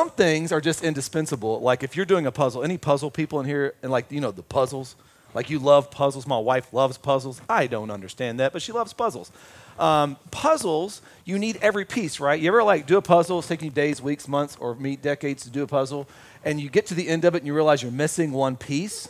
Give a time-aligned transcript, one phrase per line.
[0.00, 1.60] Some things are just indispensable.
[1.60, 4.30] Like if you're doing a puzzle, any puzzle people in here, and like, you know,
[4.30, 4.96] the puzzles,
[5.34, 6.26] like you love puzzles.
[6.26, 7.42] My wife loves puzzles.
[7.50, 9.30] I don't understand that, but she loves puzzles.
[9.78, 12.40] Um, puzzles, you need every piece, right?
[12.40, 15.42] You ever like do a puzzle, it's taking you days, weeks, months, or me decades
[15.44, 16.08] to do a puzzle,
[16.46, 19.06] and you get to the end of it and you realize you're missing one piece?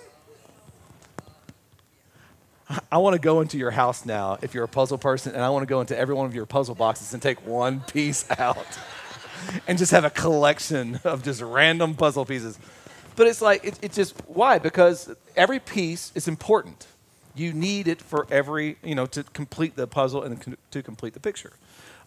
[2.91, 5.51] I want to go into your house now if you're a puzzle person, and I
[5.51, 8.67] want to go into every one of your puzzle boxes and take one piece out
[9.67, 12.59] and just have a collection of just random puzzle pieces.
[13.17, 14.59] But it's like, it's it just, why?
[14.59, 16.87] Because every piece is important.
[17.35, 21.21] You need it for every, you know, to complete the puzzle and to complete the
[21.21, 21.53] picture.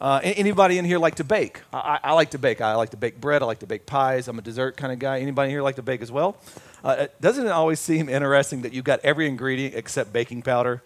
[0.01, 1.61] Uh, anybody in here like to bake?
[1.71, 2.59] I, I, like to bake.
[2.59, 3.41] I like to bake bread.
[3.41, 4.27] I like to bake pies.
[4.27, 5.19] I'm a dessert kind of guy.
[5.19, 6.35] Anybody here like to bake as well?
[6.83, 10.81] Uh, doesn't it always seem interesting that you've got every ingredient except baking powder?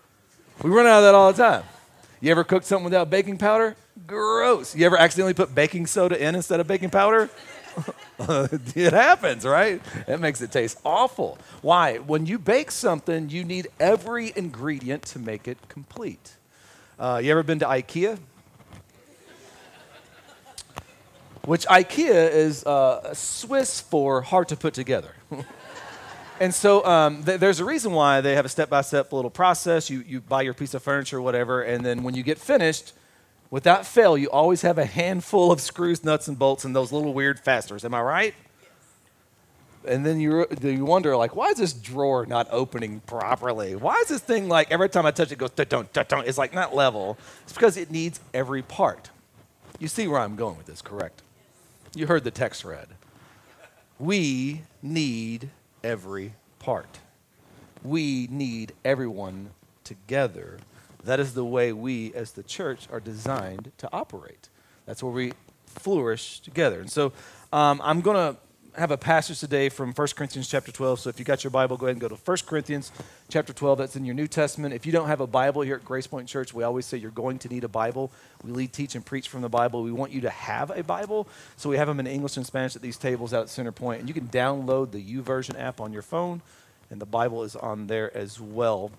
[0.61, 1.63] We run out of that all the time.
[2.21, 3.75] You ever cook something without baking powder?
[4.07, 4.73] Gross.
[4.73, 7.29] You ever accidentally put baking soda in instead of baking powder?
[8.19, 9.81] it happens, right?
[10.07, 11.37] It makes it taste awful.
[11.61, 11.97] Why?
[11.97, 16.37] When you bake something, you need every ingredient to make it complete.
[16.97, 18.17] Uh, you ever been to IKEA?
[21.43, 25.11] Which IKEA is uh, Swiss for hard to put together.
[26.39, 29.29] and so um, th- there's a reason why they have a step by step little
[29.29, 29.89] process.
[29.89, 32.93] You, you buy your piece of furniture, whatever, and then when you get finished,
[33.49, 37.13] Without fail, you always have a handful of screws, nuts, and bolts, and those little
[37.13, 37.85] weird fasteners.
[37.85, 38.35] Am I right?
[39.87, 43.73] And then you, you wonder, like, why is this drawer not opening properly?
[43.75, 46.37] Why is this thing like every time I touch it, it goes dun dun It's
[46.37, 47.17] like not level.
[47.43, 49.11] It's because it needs every part.
[49.79, 51.21] You see where I'm going with this, correct?
[51.95, 52.87] You heard the text read.
[53.97, 55.49] We need
[55.83, 56.99] every part.
[57.81, 59.51] We need everyone
[59.85, 60.59] together
[61.07, 64.49] that is the way we as the church are designed to operate.
[64.85, 65.33] That's where we
[65.65, 66.79] flourish together.
[66.79, 67.13] And so
[67.53, 68.39] um, I'm going to
[68.77, 70.99] have a passage today from 1 Corinthians chapter 12.
[70.99, 72.91] So if you got your Bible, go ahead and go to 1 Corinthians
[73.27, 73.79] chapter 12.
[73.79, 74.73] That's in your New Testament.
[74.73, 77.09] If you don't have a Bible here at Grace Point Church, we always say you're
[77.09, 78.11] going to need a Bible.
[78.43, 79.81] We lead, teach, and preach from the Bible.
[79.81, 81.27] We want you to have a Bible.
[81.55, 84.01] So we have them in English and Spanish at these tables out at Center Point.
[84.01, 86.41] And you can download the YouVersion app on your phone,
[86.91, 88.91] and the Bible is on there as well.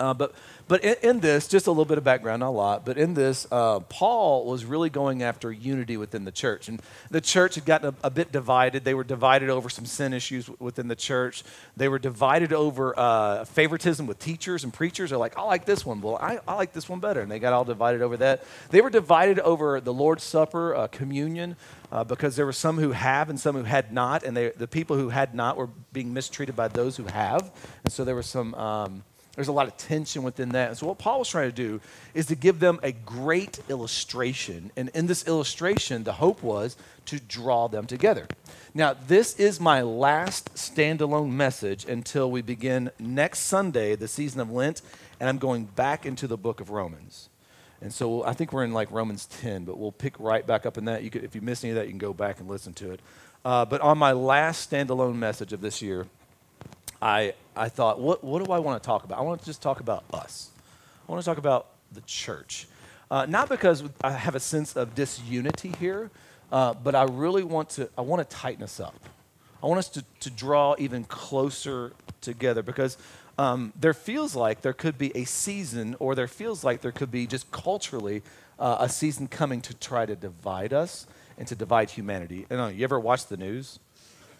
[0.00, 0.34] Uh, but
[0.68, 3.14] but in, in, this, just a little bit of background, not a lot, but in
[3.14, 6.68] this, uh, Paul was really going after unity within the church.
[6.68, 8.84] And the church had gotten a, a, bit divided.
[8.84, 11.42] They were divided over some sin issues within the church.
[11.78, 15.08] They were divided over uh, favoritism with teachers and preachers.
[15.08, 16.02] They're like, I like this one.
[16.02, 17.22] Well, I, I, like this one better.
[17.22, 18.44] And they got all divided over that.
[18.68, 21.56] They were divided over the Lord's Supper, uh, communion.
[21.90, 24.68] Uh, because there were some who have and some who had not, and they, the
[24.68, 27.50] people who had not were being mistreated by those who have,
[27.82, 29.02] and so there was some um,
[29.38, 30.70] there's a lot of tension within that.
[30.70, 31.80] And so, what Paul was trying to do
[32.12, 34.72] is to give them a great illustration.
[34.76, 36.76] And in this illustration, the hope was
[37.06, 38.26] to draw them together.
[38.74, 44.50] Now, this is my last standalone message until we begin next Sunday, the season of
[44.50, 44.82] Lent,
[45.20, 47.28] and I'm going back into the book of Romans.
[47.80, 50.78] And so I think we're in like Romans 10, but we'll pick right back up
[50.78, 51.04] in that.
[51.04, 52.90] You could, if you missed any of that, you can go back and listen to
[52.90, 53.00] it.
[53.44, 56.08] Uh, but on my last standalone message of this year,
[57.00, 59.18] I, I thought, what, what do I want to talk about?
[59.18, 60.50] I want to just talk about us.
[61.08, 62.66] I want to talk about the church.
[63.10, 66.10] Uh, not because I have a sense of disunity here,
[66.52, 68.94] uh, but I really want to, I want to tighten us up.
[69.62, 72.98] I want us to, to draw even closer together because
[73.38, 77.10] um, there feels like there could be a season, or there feels like there could
[77.10, 78.22] be just culturally
[78.58, 81.06] uh, a season coming to try to divide us
[81.38, 82.46] and to divide humanity.
[82.50, 83.78] Know, you ever watch the news?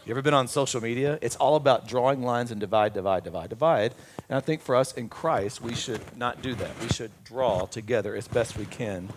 [0.08, 1.19] You ever been on social media?
[1.20, 3.94] It's all about drawing lines and divide, divide, divide, divide.
[4.31, 6.70] And I think for us in Christ, we should not do that.
[6.81, 9.10] We should draw together as best we can.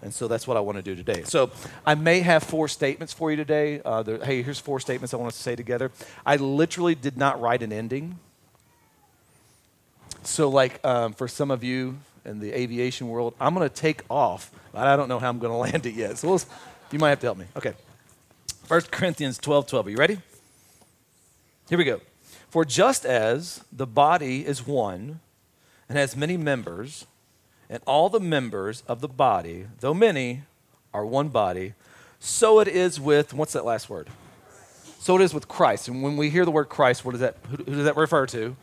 [0.00, 1.24] And so that's what I want to do today.
[1.24, 1.50] So
[1.84, 3.82] I may have four statements for you today.
[3.84, 5.92] Uh, there, hey, here's four statements I want us to say together.
[6.24, 8.18] I literally did not write an ending.
[10.22, 14.00] So, like um, for some of you in the aviation world, I'm going to take
[14.08, 16.16] off, but I don't know how I'm going to land it yet.
[16.16, 16.40] So we'll,
[16.90, 17.44] you might have to help me.
[17.54, 17.74] Okay.
[18.68, 19.86] 1 Corinthians 12 12.
[19.86, 20.18] Are you ready?
[21.68, 22.00] Here we go.
[22.48, 25.20] For just as the body is one
[25.86, 27.04] and has many members,
[27.68, 30.44] and all the members of the body, though many,
[30.94, 31.74] are one body,
[32.18, 34.08] so it is with, what's that last word?
[34.98, 35.88] So it is with Christ.
[35.88, 38.24] And when we hear the word Christ, what does that, who, who does that refer
[38.28, 38.56] to?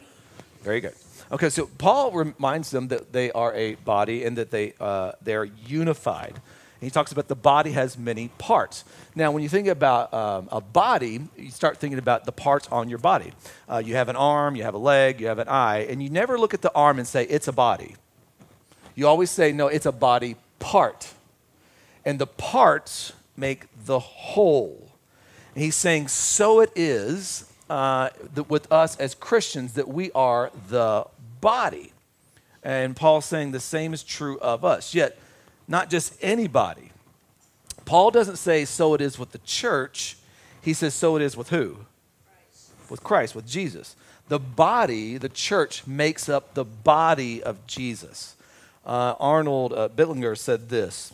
[0.63, 0.95] Very good.
[1.31, 5.35] Okay, so Paul reminds them that they are a body and that they, uh, they
[5.35, 6.41] are unified
[6.81, 8.83] he talks about the body has many parts.
[9.15, 12.89] Now, when you think about um, a body, you start thinking about the parts on
[12.89, 13.31] your body.
[13.67, 16.09] Uh, you have an arm, you have a leg, you have an eye, and you
[16.09, 17.95] never look at the arm and say, it's a body.
[18.93, 21.13] You always say, no, it's a body part.
[22.03, 24.91] And the parts make the whole.
[25.53, 28.09] And he's saying, so it is uh,
[28.47, 31.05] with us as Christians that we are the
[31.41, 31.93] body.
[32.63, 34.93] And Paul's saying the same is true of us.
[34.93, 35.17] Yet,
[35.67, 36.91] not just anybody.
[37.85, 40.17] Paul doesn't say, so it is with the church.
[40.61, 41.77] He says, so it is with who?
[42.25, 42.71] Christ.
[42.89, 43.95] With Christ, with Jesus.
[44.27, 48.35] The body, the church, makes up the body of Jesus.
[48.85, 51.13] Uh, Arnold uh, Bittlinger said this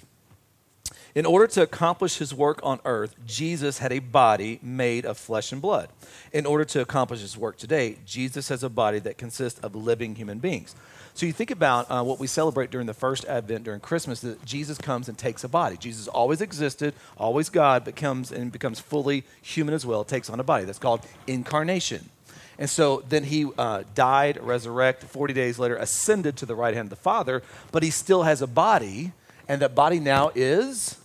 [1.13, 5.51] In order to accomplish his work on earth, Jesus had a body made of flesh
[5.51, 5.89] and blood.
[6.31, 10.15] In order to accomplish his work today, Jesus has a body that consists of living
[10.15, 10.73] human beings.
[11.13, 14.43] So you think about uh, what we celebrate during the first Advent, during Christmas, that
[14.45, 15.77] Jesus comes and takes a body.
[15.77, 20.39] Jesus always existed, always God, but comes and becomes fully human as well, takes on
[20.39, 20.65] a body.
[20.65, 22.09] That's called incarnation.
[22.57, 26.85] And so then he uh, died, resurrected, 40 days later, ascended to the right hand
[26.85, 29.13] of the Father, but he still has a body,
[29.47, 30.97] and that body now is.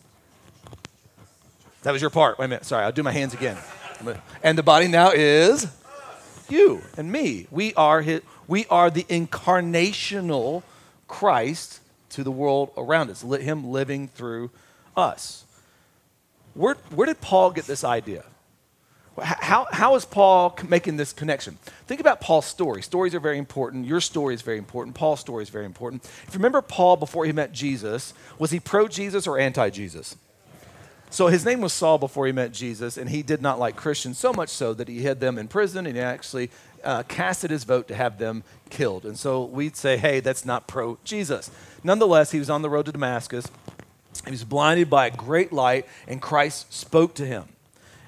[1.82, 2.38] That was your part.
[2.38, 2.64] Wait a minute.
[2.66, 3.56] Sorry, I'll do my hands again.
[4.42, 5.66] And the body now is
[6.48, 7.46] you and me.
[7.50, 10.62] We are his, we are the incarnational
[11.08, 14.50] Christ to the world around us, him living through
[14.96, 15.44] us.
[16.54, 18.24] Where, where did Paul get this idea?
[19.22, 21.58] How, how is Paul making this connection?
[21.86, 22.82] Think about Paul's story.
[22.82, 23.86] Stories are very important.
[23.86, 24.94] Your story is very important.
[24.94, 26.04] Paul's story is very important.
[26.04, 30.16] If you remember Paul before he met Jesus, was he pro Jesus or anti Jesus?
[31.10, 34.18] So his name was Saul before he met Jesus, and he did not like Christians
[34.18, 36.50] so much so that he had them in prison and he actually
[36.84, 39.04] uh, casted his vote to have them killed.
[39.04, 41.50] And so we'd say, hey, that's not pro Jesus.
[41.82, 43.46] Nonetheless, he was on the road to Damascus.
[44.24, 47.44] He was blinded by a great light, and Christ spoke to him.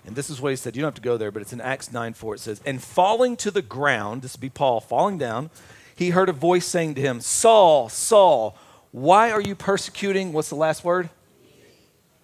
[0.06, 0.74] And this is what he said.
[0.74, 2.34] You don't have to go there, but it's in Acts 9 4.
[2.36, 5.50] It says, And falling to the ground, this would be Paul falling down,
[5.94, 8.56] he heard a voice saying to him, Saul, Saul,
[8.90, 10.32] why are you persecuting?
[10.32, 11.10] What's the last word?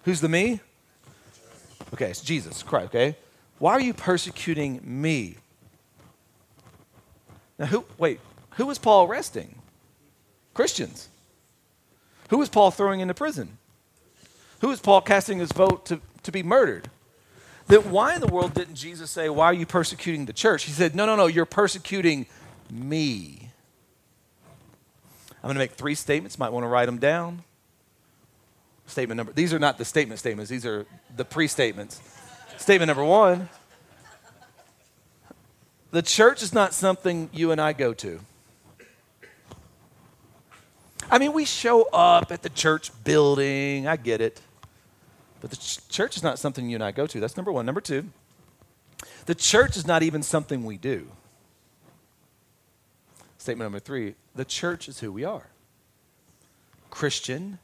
[0.05, 0.59] Who's the me?
[1.93, 3.17] Okay, it's Jesus Christ, okay?
[3.57, 5.37] Why are you persecuting me?
[7.57, 8.19] Now, who, wait,
[8.51, 9.55] who was Paul arresting?
[10.53, 11.09] Christians.
[12.29, 13.57] Who was Paul throwing into prison?
[14.61, 16.89] Who was Paul casting his vote to, to be murdered?
[17.67, 20.63] That why in the world didn't Jesus say, Why are you persecuting the church?
[20.63, 22.27] He said, No, no, no, you're persecuting
[22.69, 23.49] me.
[25.37, 26.37] I'm going to make three statements.
[26.37, 27.43] Might want to write them down.
[28.87, 30.85] Statement number, these are not the statement statements, these are
[31.15, 32.01] the pre statements.
[32.57, 33.49] statement number one
[35.91, 38.19] the church is not something you and I go to.
[41.09, 44.41] I mean, we show up at the church building, I get it.
[45.39, 47.19] But the ch- church is not something you and I go to.
[47.21, 47.65] That's number one.
[47.65, 48.09] Number two,
[49.25, 51.07] the church is not even something we do.
[53.37, 55.47] Statement number three the church is who we are.
[56.89, 57.59] Christian,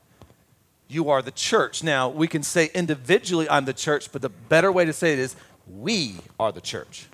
[0.92, 1.84] you are the church.
[1.84, 5.20] Now, we can say individually, I'm the church, but the better way to say it
[5.20, 5.36] is,
[5.68, 7.08] we are the church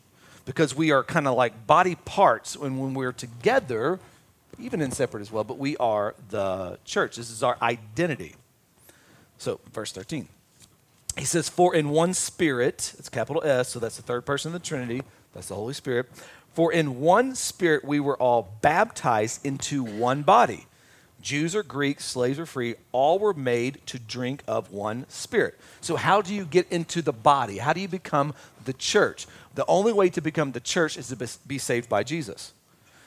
[0.46, 4.00] because we are kind of like body parts and when we're together,
[4.58, 7.18] even in separate as well, but we are the church.
[7.18, 8.34] This is our identity.
[9.38, 10.28] So, verse 13.
[11.18, 14.62] He says, For in one spirit, it's capital S, so that's the third person of
[14.62, 15.04] the Trinity,
[15.34, 16.08] that's the Holy Spirit.
[16.54, 20.66] For in one spirit we were all baptized into one body.
[21.22, 25.58] Jews or Greeks, slaves or free, all were made to drink of one spirit.
[25.82, 27.58] So, how do you get into the body?
[27.58, 28.34] How do you become
[28.66, 29.28] the church?
[29.56, 32.54] The only way to become the church is to be saved by Jesus.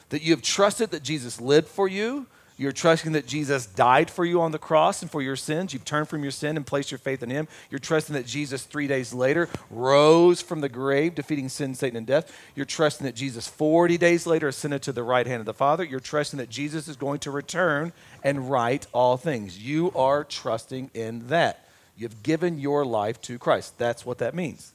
[0.09, 2.27] That you have trusted that Jesus lived for you.
[2.61, 5.73] You're trusting that Jesus died for you on the cross and for your sins.
[5.73, 7.47] You've turned from your sin and placed your faith in Him.
[7.71, 12.05] You're trusting that Jesus, three days later, rose from the grave, defeating sin, Satan, and
[12.05, 12.31] death.
[12.53, 15.83] You're trusting that Jesus, 40 days later, ascended to the right hand of the Father.
[15.83, 19.57] You're trusting that Jesus is going to return and right all things.
[19.57, 21.67] You are trusting in that.
[21.97, 23.75] You've given your life to Christ.
[23.79, 24.71] That's what that means.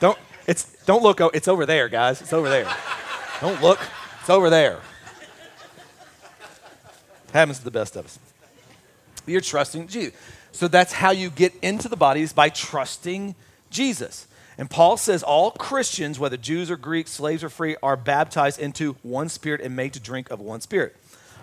[0.00, 0.18] Don't,
[0.48, 2.20] it's, don't look, it's over there, guys.
[2.20, 2.66] It's over there.
[3.42, 3.80] Don't look,
[4.20, 4.78] it's over there.
[7.32, 8.20] Happens to the best of us.
[9.26, 10.14] You're trusting Jesus.
[10.52, 13.34] So that's how you get into the body is by trusting
[13.68, 14.28] Jesus.
[14.56, 18.92] And Paul says all Christians, whether Jews or Greeks, slaves or free, are baptized into
[19.02, 20.94] one spirit and made to drink of one spirit.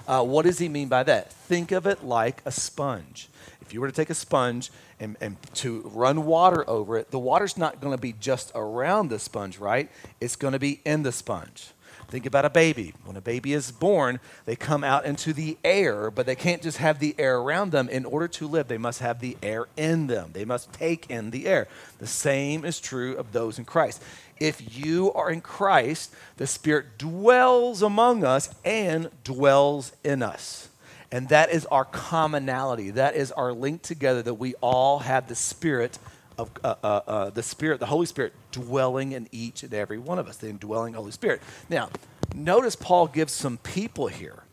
[0.08, 1.34] Uh, what does he mean by that?
[1.34, 3.28] Think of it like a sponge.
[3.60, 7.20] If you were to take a sponge and, and to run water over it, the
[7.20, 9.92] water's not going to be just around the sponge, right?
[10.22, 11.72] It's going to be in the sponge.
[12.10, 12.94] Think about a baby.
[13.06, 16.78] When a baby is born, they come out into the air, but they can't just
[16.78, 17.88] have the air around them.
[17.88, 20.32] In order to live, they must have the air in them.
[20.34, 21.68] They must take in the air.
[22.00, 24.02] The same is true of those in Christ.
[24.40, 30.70] If you are in Christ, the Spirit dwells among us and dwells in us.
[31.12, 32.92] And that is our commonality.
[32.92, 36.00] That is our link together that we all have the Spirit
[36.40, 40.18] of uh, uh, uh, the Spirit, the Holy Spirit, dwelling in each and every one
[40.18, 41.42] of us, the indwelling Holy Spirit.
[41.70, 41.90] Now,
[42.34, 44.44] notice Paul gives some people here.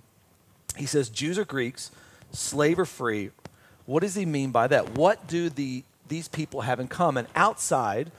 [0.76, 1.92] He says Jews or Greeks,
[2.32, 3.30] slave or free.
[3.86, 4.90] What does he mean by that?
[4.90, 8.12] What do the these people have in common outside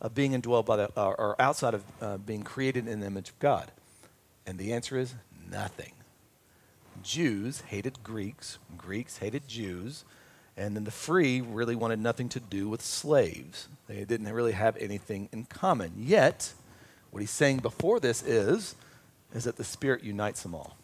[0.00, 3.28] of being indwelled by the, uh, or outside of uh, being created in the image
[3.28, 3.70] of God?
[4.46, 5.14] And the answer is
[5.50, 5.92] nothing.
[7.02, 10.04] Jews hated Greeks, Greeks hated Jews,
[10.56, 13.68] and then the free really wanted nothing to do with slaves.
[13.86, 15.92] They didn't really have anything in common.
[15.96, 16.52] Yet,
[17.10, 18.74] what he's saying before this is,
[19.34, 20.76] is that the Spirit unites them all.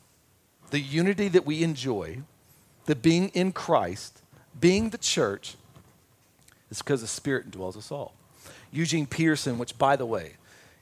[0.70, 2.22] The unity that we enjoy,
[2.86, 4.22] the being in Christ,
[4.58, 5.56] being the church,
[6.70, 8.14] is because the Spirit indwells us all.
[8.72, 10.32] Eugene Peterson, which, by the way,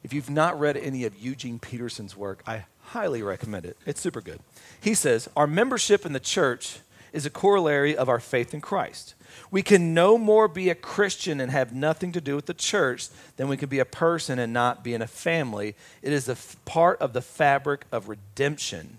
[0.03, 3.77] if you've not read any of Eugene Peterson's work, I highly recommend it.
[3.87, 4.41] It's super good.
[4.81, 6.79] He says, Our membership in the church
[7.15, 9.15] is a corollary of our faith in Christ.
[9.51, 13.09] We can no more be a Christian and have nothing to do with the church
[13.37, 15.77] than we can be a person and not be in a family.
[16.03, 18.99] It is a f- part of the fabric of redemption.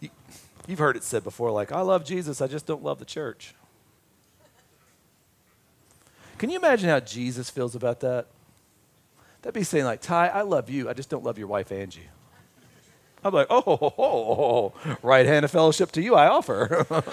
[0.00, 0.10] You,
[0.66, 3.54] you've heard it said before, like, I love Jesus, I just don't love the church.
[6.38, 8.26] Can you imagine how Jesus feels about that?
[9.42, 12.08] That'd be saying, like, Ty, I love you, I just don't love your wife, Angie.
[13.24, 16.86] I'm like, oh, right hand of fellowship to you I offer.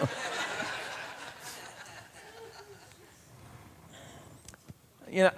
[5.11, 5.31] you know,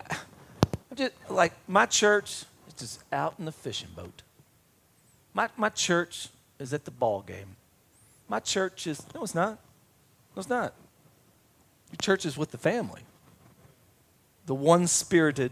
[0.89, 4.21] I'm just like my church is just out in the fishing boat.
[5.33, 7.57] My my church is at the ball game.
[8.29, 9.59] My church is no, it's not.
[10.35, 10.73] No, it's not.
[11.91, 13.01] Your church is with the family.
[14.45, 15.51] The one spirited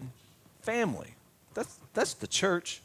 [0.62, 1.16] family.
[1.54, 2.82] That's that's the church.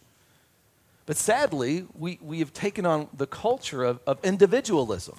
[1.06, 5.16] But sadly, we, we have taken on the culture of, of individualism.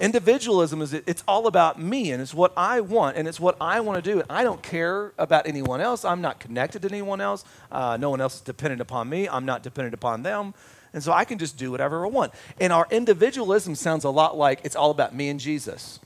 [0.00, 3.80] Individualism is it's all about me and it's what I want and it's what I
[3.80, 4.20] want to do.
[4.20, 6.04] And I don't care about anyone else.
[6.04, 7.44] I'm not connected to anyone else.
[7.70, 9.28] Uh, no one else is dependent upon me.
[9.28, 10.54] I'm not dependent upon them.
[10.92, 12.32] And so I can just do whatever I want.
[12.60, 16.00] And our individualism sounds a lot like it's all about me and Jesus.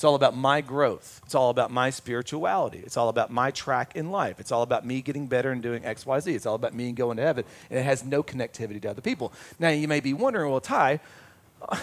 [0.00, 1.20] It's all about my growth.
[1.26, 2.78] It's all about my spirituality.
[2.78, 4.40] It's all about my track in life.
[4.40, 6.34] It's all about me getting better and doing X, Y, Z.
[6.34, 7.44] It's all about me going to heaven.
[7.68, 9.30] And it has no connectivity to other people.
[9.58, 11.00] Now, you may be wondering, well, Ty,
[11.68, 11.76] uh,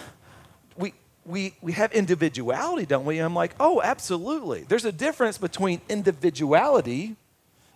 [0.75, 0.95] we,
[1.25, 3.19] we, we have individuality, don't we?
[3.19, 4.63] And I'm like, oh, absolutely.
[4.63, 7.17] There's a difference between individuality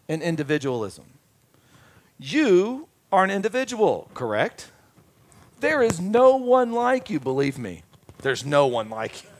[0.10, 1.06] and individualism.
[2.18, 4.72] You are an individual, correct?
[5.60, 7.84] There is no one like you, believe me.
[8.24, 9.31] There's no one like you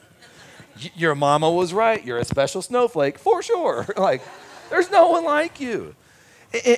[0.96, 2.04] your mama was right.
[2.04, 3.86] You're a special snowflake for sure.
[3.98, 4.22] like,
[4.70, 5.96] there's no one like you.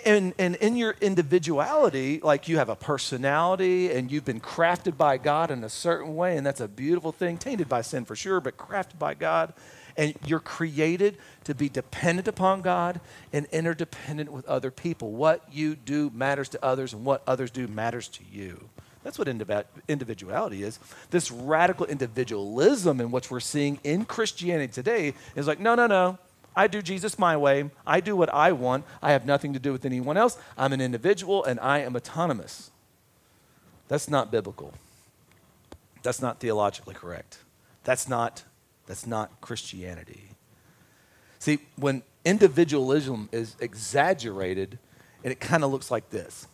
[0.06, 5.18] And, and in your individuality, like you have a personality and you've been crafted by
[5.18, 8.40] God in a certain way, and that's a beautiful thing, tainted by sin for sure,
[8.40, 9.54] but crafted by God.
[9.98, 13.00] And you're created to be dependent upon God
[13.32, 15.12] and interdependent with other people.
[15.12, 18.70] What you do matters to others, and what others do matters to you.
[19.04, 20.80] That's what individuality is.
[21.10, 26.18] This radical individualism in what we're seeing in Christianity today is like, no, no, no.
[26.56, 27.70] I do Jesus my way.
[27.86, 28.86] I do what I want.
[29.02, 30.38] I have nothing to do with anyone else.
[30.58, 32.72] I'm an individual and I am autonomous.
[33.88, 34.74] That's not biblical.
[36.04, 37.40] That's not theologically correct.
[37.84, 38.44] That's not,
[38.86, 40.30] that's not Christianity.
[41.40, 44.80] See, when individualism is exaggerated,
[45.24, 46.48] and it kind of looks like this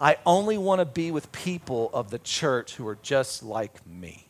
[0.00, 4.26] I only want to be with people of the church who are just like me.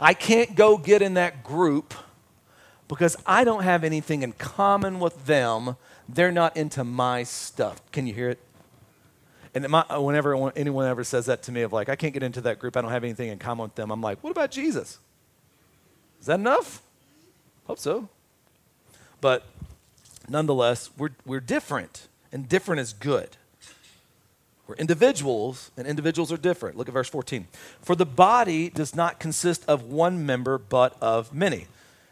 [0.00, 1.92] I can't go get in that group
[2.86, 5.76] because I don't have anything in common with them.
[6.08, 7.80] They're not into my stuff.
[7.92, 8.38] Can you hear it?
[9.54, 12.40] And my, whenever anyone ever says that to me, of like, I can't get into
[12.42, 14.98] that group, I don't have anything in common with them, I'm like, what about Jesus?
[16.20, 16.82] Is that enough?
[17.66, 18.08] Hope so.
[19.20, 19.44] But
[20.28, 23.36] nonetheless, we're, we're different and different is good.
[24.66, 26.76] We're individuals, and individuals are different.
[26.76, 27.48] Look at verse 14.
[27.80, 31.66] For the body does not consist of one member, but of many.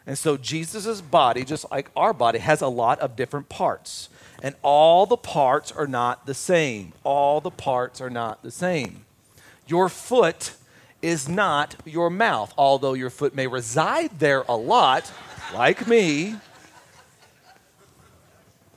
[0.06, 4.08] And so Jesus' body, just like our body, has a lot of different parts.
[4.42, 6.92] And all the parts are not the same.
[7.04, 9.04] All the parts are not the same.
[9.66, 10.52] Your foot
[11.02, 15.12] is not your mouth, although your foot may reside there a lot,
[15.52, 16.37] like me.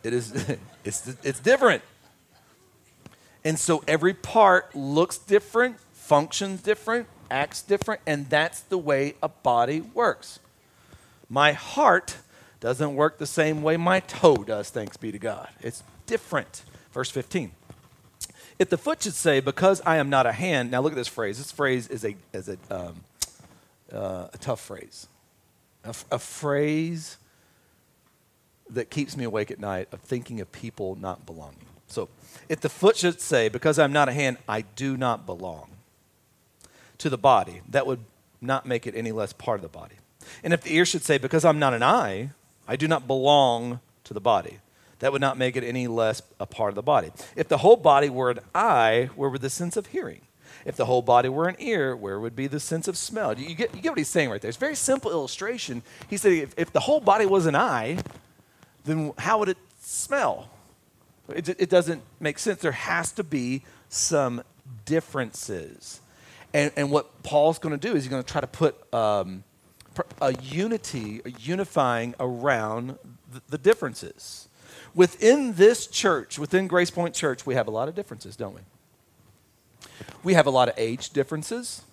[0.04, 0.58] It is
[0.90, 1.84] It's, it's different.
[3.46, 9.30] And so every part looks different, functions different, acts different, and that's the way a
[9.30, 10.40] body works.
[11.30, 12.18] My heart
[12.60, 15.48] doesn't work the same way my toe does, thanks be to God.
[15.62, 16.64] It's different.
[16.92, 17.52] Verse 15.
[18.58, 21.08] If the foot should say, Because I am not a hand, now look at this
[21.08, 21.38] phrase.
[21.38, 22.96] This phrase is a, is a, um,
[23.94, 25.08] uh, a tough phrase.
[25.84, 27.18] A, a phrase
[28.70, 31.66] that keeps me awake at night of thinking of people not belonging.
[31.88, 32.08] So,
[32.48, 35.70] if the foot should say, Because I'm not a hand, I do not belong
[37.00, 38.00] to the body, that would
[38.42, 39.96] not make it any less part of the body.
[40.44, 42.32] And if the ear should say, Because I'm not an eye,
[42.68, 44.60] I do not belong to the body,
[45.00, 47.12] that would not make it any less a part of the body.
[47.36, 50.22] If the whole body were an eye, where would the sense of hearing?
[50.66, 53.38] If the whole body were an ear, where would be the sense of smell?
[53.38, 54.50] You get, you get what he's saying right there.
[54.50, 55.84] It's a very simple illustration.
[56.10, 58.00] He said, if, if the whole body was an eye,
[58.90, 60.50] then how would it smell?
[61.30, 62.62] It, it doesn't make sense.
[62.62, 64.42] There has to be some
[64.86, 66.02] differences.
[66.54, 69.44] And, and what Paul's going to do is he's going to try to put um,
[70.22, 72.98] a unity, a unifying around
[73.32, 74.48] the, the differences.
[74.96, 78.62] Within this church, within Grace Point Church, we have a lot of differences, don't we?
[80.24, 81.84] We have a lot of age differences.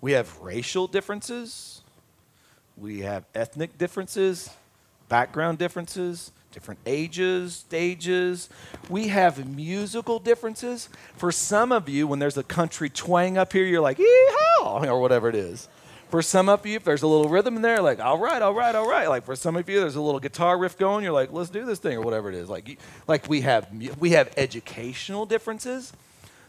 [0.00, 1.82] We have racial differences.
[2.76, 4.50] We have ethnic differences,
[5.12, 8.48] background differences, different ages, stages.
[8.88, 10.88] We have musical differences.
[11.18, 15.00] For some of you, when there's a country twang up here, you're like, yeehaw, or
[15.02, 15.68] whatever it is.
[16.08, 18.54] For some of you, if there's a little rhythm in there, like, all right, all
[18.54, 19.06] right, all right.
[19.06, 21.66] Like for some of you, there's a little guitar riff going, you're like, let's do
[21.66, 22.48] this thing or whatever it is.
[22.48, 23.68] Like, like we have
[24.00, 25.92] we have educational differences.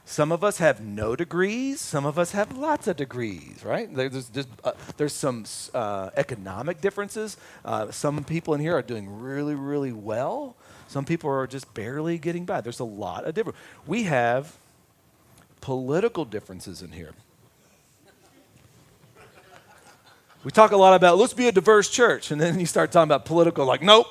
[0.05, 1.79] Some of us have no degrees.
[1.79, 3.93] Some of us have lots of degrees, right?
[3.93, 7.37] There's, there's, uh, there's some uh, economic differences.
[7.63, 10.55] Uh, some people in here are doing really, really well.
[10.87, 12.61] Some people are just barely getting by.
[12.61, 13.57] There's a lot of difference.
[13.87, 14.57] We have
[15.61, 17.13] political differences in here.
[20.43, 23.07] We talk a lot about let's be a diverse church, and then you start talking
[23.07, 24.07] about political, like, nope,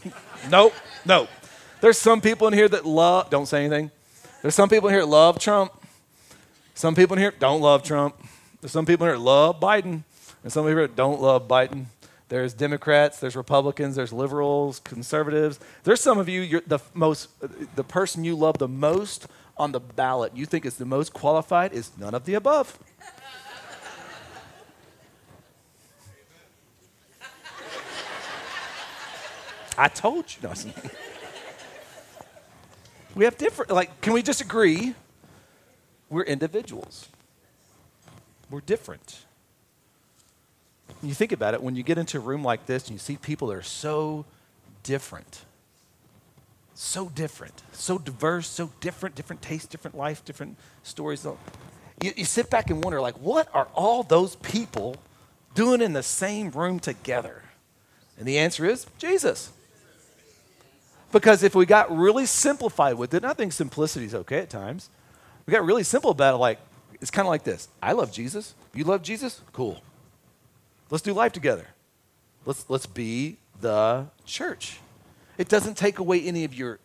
[0.50, 1.28] nope, nope.
[1.80, 3.92] There's some people in here that love, don't say anything.
[4.42, 5.72] There's some people here that love Trump.
[6.74, 8.16] Some people in here don't love Trump.
[8.60, 10.02] There's some people here that love Biden,
[10.42, 11.86] and some people that don't love Biden.
[12.28, 15.60] There's Democrats, there's Republicans, there's liberals, conservatives.
[15.84, 17.28] There's some of you, you're the most,
[17.76, 21.72] the person you love the most on the ballot, you think is the most qualified,
[21.72, 22.78] is none of the above.
[29.78, 30.48] I told you.
[30.48, 30.54] No,
[33.16, 34.94] we have different, like, can we just agree?
[36.10, 37.08] We're individuals.
[38.50, 39.20] We're different.
[41.02, 43.16] You think about it, when you get into a room like this and you see
[43.16, 44.26] people that are so
[44.82, 45.46] different,
[46.74, 51.26] so different, so diverse, so different, different tastes, different life, different stories.
[52.02, 54.96] You, you sit back and wonder, like, what are all those people
[55.54, 57.42] doing in the same room together?
[58.18, 59.52] And the answer is Jesus.
[61.12, 64.50] Because if we got really simplified with it, and I think simplicity is okay at
[64.50, 64.90] times,
[65.46, 66.58] we got really simple about it, like,
[67.00, 68.54] it's kind of like this I love Jesus.
[68.74, 69.40] You love Jesus?
[69.52, 69.80] Cool.
[70.90, 71.66] Let's do life together.
[72.44, 74.78] Let's, let's be the church.
[75.38, 76.78] It doesn't take away any of your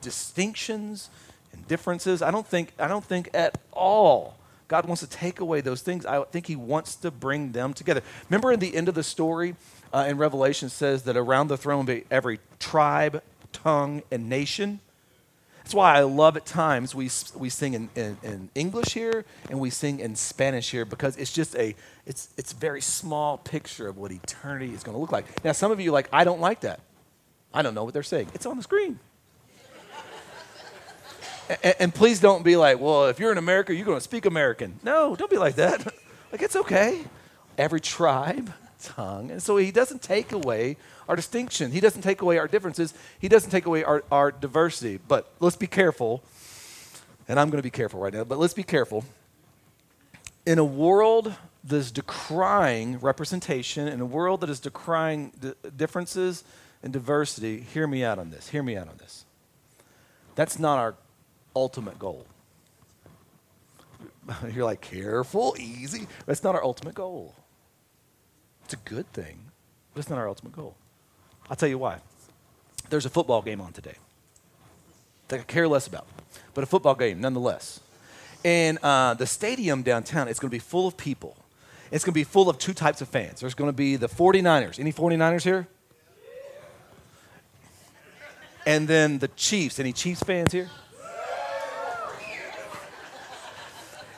[0.00, 1.10] distinctions
[1.52, 2.22] and differences.
[2.22, 4.36] I don't think, I don't think at all
[4.68, 6.04] God wants to take away those things.
[6.04, 8.02] I think He wants to bring them together.
[8.28, 9.54] Remember in the end of the story
[9.92, 13.22] uh, in Revelation says that around the throne be every tribe,
[13.62, 14.80] tongue, and nation.
[15.66, 19.58] That's why I love at times we, we sing in, in, in, English here and
[19.58, 21.74] we sing in Spanish here because it's just a,
[22.06, 25.44] it's, it's a very small picture of what eternity is going to look like.
[25.44, 26.78] Now, some of you like, I don't like that.
[27.52, 28.28] I don't know what they're saying.
[28.32, 29.00] It's on the screen.
[31.64, 34.24] and, and please don't be like, well, if you're in America, you're going to speak
[34.24, 34.78] American.
[34.84, 35.84] No, don't be like that.
[36.30, 37.02] like, it's okay.
[37.58, 39.30] Every tribe, tongue.
[39.30, 40.76] And so he doesn't take away
[41.08, 41.72] our distinction.
[41.72, 42.94] He doesn't take away our differences.
[43.18, 44.98] He doesn't take away our, our diversity.
[45.08, 46.22] But let's be careful.
[47.28, 49.04] And I'm going to be careful right now, but let's be careful.
[50.44, 51.34] In a world
[51.64, 55.32] that is decrying representation, in a world that is decrying
[55.76, 56.44] differences
[56.82, 58.50] and diversity, hear me out on this.
[58.50, 59.24] Hear me out on this.
[60.36, 60.94] That's not our
[61.56, 62.26] ultimate goal.
[64.54, 66.06] You're like, careful, easy.
[66.26, 67.34] That's not our ultimate goal.
[68.66, 69.38] It's a good thing,
[69.94, 70.74] but it's not our ultimate goal.
[71.48, 71.98] I'll tell you why.
[72.90, 73.94] There's a football game on today
[75.28, 76.08] that I care less about,
[76.52, 77.78] but a football game nonetheless.
[78.44, 81.36] And uh, the stadium downtown is going to be full of people.
[81.92, 83.38] It's going to be full of two types of fans.
[83.38, 84.80] There's going to be the 49ers.
[84.80, 85.68] Any 49ers here?
[88.66, 89.78] And then the Chiefs.
[89.78, 90.70] Any Chiefs fans here?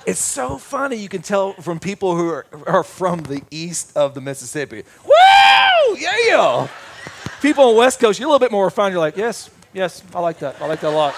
[0.09, 0.97] It's so funny.
[0.97, 4.83] You can tell from people who are, are from the east of the Mississippi.
[5.05, 5.99] Woo!
[5.99, 6.67] Yeah!
[7.43, 8.93] People on the West Coast, you're a little bit more refined.
[8.93, 10.63] You're like, yes, yes, I like that.
[10.63, 11.15] I like that a lot.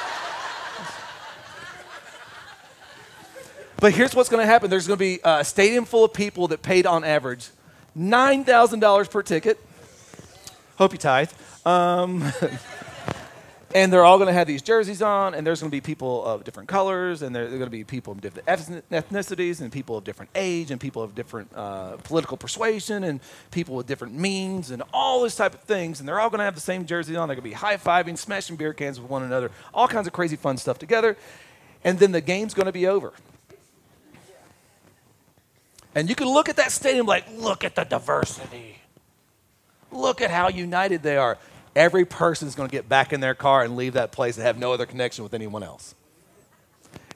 [3.76, 6.48] But here's what's going to happen there's going to be a stadium full of people
[6.48, 7.50] that paid on average
[7.96, 9.60] $9,000 per ticket.
[10.78, 11.30] Hope you tithe.
[11.64, 12.32] Um,
[13.72, 16.24] and they're all going to have these jerseys on, and there's going to be people
[16.24, 20.04] of different colors, and there's going to be people of different ethnicities, and people of
[20.04, 24.82] different age, and people of different uh, political persuasion, and people with different means, and
[24.92, 26.00] all this type of things.
[26.00, 27.28] And they're all going to have the same jersey on.
[27.28, 30.12] They're going to be high fiving, smashing beer cans with one another, all kinds of
[30.12, 31.16] crazy fun stuff together.
[31.84, 33.12] And then the game's going to be over.
[35.94, 38.78] And you can look at that stadium like, look at the diversity.
[39.90, 41.36] Look at how united they are.
[41.76, 44.44] Every person is going to get back in their car and leave that place and
[44.44, 45.94] have no other connection with anyone else.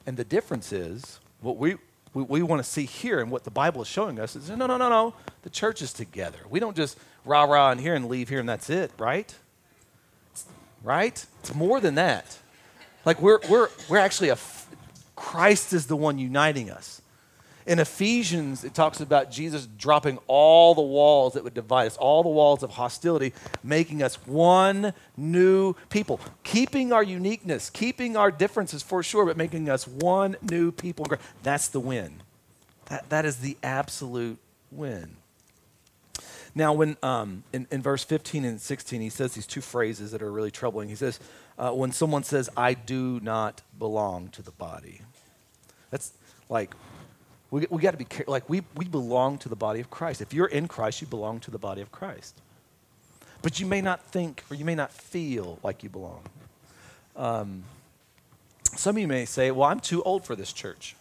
[0.05, 1.75] And the difference is what we,
[2.13, 4.65] we, we want to see here and what the Bible is showing us is no,
[4.65, 5.13] no, no, no.
[5.41, 6.39] The church is together.
[6.49, 9.33] We don't just rah rah in here and leave here and that's it, right?
[10.83, 11.25] Right?
[11.39, 12.37] It's more than that.
[13.03, 14.37] Like we're, we're, we're actually a,
[15.15, 17.01] Christ is the one uniting us.
[17.65, 22.21] In Ephesians, it talks about Jesus dropping all the walls that would divide us, all
[22.21, 28.83] the walls of hostility, making us one new people, keeping our uniqueness, keeping our differences
[28.83, 31.07] for sure, but making us one new people.
[31.41, 32.21] That's the win.
[32.85, 34.37] That, that is the absolute
[34.69, 35.17] win.
[36.53, 40.21] Now, when um, in, in verse 15 and 16, he says these two phrases that
[40.21, 40.87] are really troubling.
[40.87, 41.19] He says,
[41.57, 45.01] uh, when someone says, I do not belong to the body.
[45.89, 46.13] That's
[46.47, 46.75] like
[47.55, 50.21] we, we got to be like we, we belong to the body of Christ.
[50.21, 52.41] If you're in Christ, you belong to the body of Christ.
[53.41, 56.21] But you may not think or you may not feel like you belong.
[57.15, 57.63] Um,
[58.75, 60.97] some of you may say, "Well, I'm too old for this church.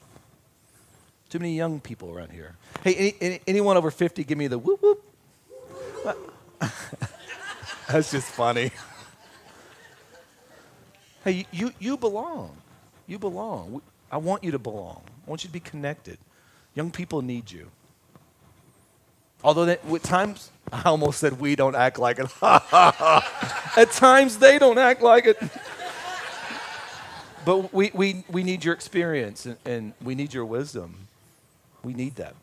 [1.29, 4.59] Too many young people around here." Hey, any, any, anyone over 50, give me the
[4.59, 5.03] whoop whoop.
[7.89, 8.71] That's just funny.
[11.25, 12.57] Hey, you, you, you belong.
[13.09, 13.83] You belong.
[14.13, 15.03] I want you to belong.
[15.27, 16.17] I want you to be connected.
[16.75, 17.71] Young people need you.
[19.43, 22.31] Although that, at times, I almost said we don't act like it.
[22.43, 25.39] at times, they don't act like it.
[27.45, 31.09] but we, we, we need your experience and, and we need your wisdom.
[31.83, 32.35] We need that.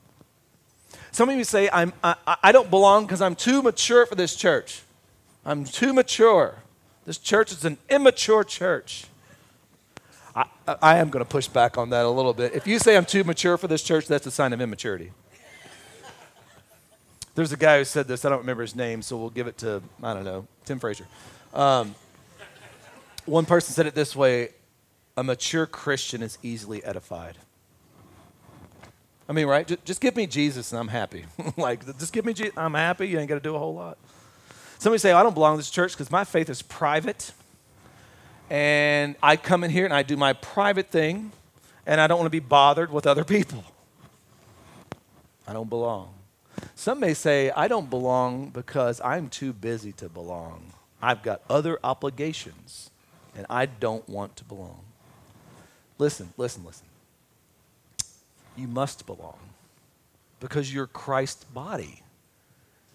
[1.11, 4.35] Some of you say, I'm, I, I don't belong because I'm too mature for this
[4.35, 4.83] church.
[5.45, 6.59] I'm too mature.
[7.05, 9.07] This church is an immature church.
[10.35, 10.45] I,
[10.81, 12.53] I am going to push back on that a little bit.
[12.53, 15.11] If you say I'm too mature for this church, that's a sign of immaturity.
[17.35, 18.25] There's a guy who said this.
[18.25, 21.07] I don't remember his name, so we'll give it to, I don't know, Tim Frazier.
[21.53, 21.95] Um,
[23.25, 24.49] one person said it this way
[25.17, 27.37] a mature Christian is easily edified.
[29.27, 29.67] I mean, right?
[29.67, 31.25] Just, just give me Jesus and I'm happy.
[31.57, 33.07] like, just give me Jesus, I'm happy.
[33.07, 33.97] You ain't got to do a whole lot.
[34.79, 37.33] Somebody say, I don't belong to this church because my faith is private
[38.51, 41.31] and I come in here and I do my private thing,
[41.85, 43.63] and I don't want to be bothered with other people.
[45.47, 46.13] I don't belong.
[46.75, 50.73] Some may say, I don't belong because I'm too busy to belong.
[51.01, 52.91] I've got other obligations,
[53.37, 54.81] and I don't want to belong.
[55.97, 56.87] Listen, listen, listen.
[58.57, 59.39] You must belong
[60.41, 62.03] because you're Christ's body.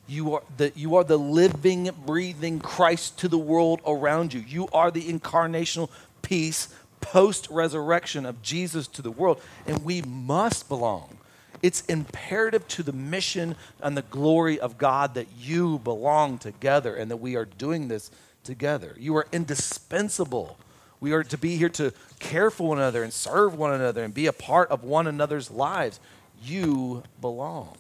[0.09, 4.41] You are, the, you are the living, breathing Christ to the world around you.
[4.41, 5.91] You are the incarnational
[6.23, 6.69] peace,
[7.01, 11.19] post resurrection of Jesus to the world, and we must belong.
[11.63, 17.11] It's imperative to the mission and the glory of God that you belong together and
[17.11, 18.11] that we are doing this
[18.45, 18.95] together.
[18.99, 20.59] You are indispensable.
[21.01, 24.15] We are to be here to care for one another and serve one another and
[24.15, 25.99] be a part of one another's lives.
[26.43, 27.77] You belong.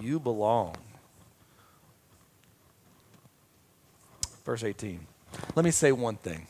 [0.00, 0.76] You belong.
[4.46, 5.04] Verse 18.
[5.56, 6.46] Let me say one thing.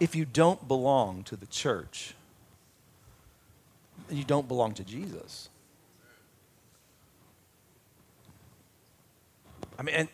[0.00, 2.14] If you don't belong to the church,
[4.10, 5.50] you don't belong to Jesus.
[9.78, 10.08] I mean,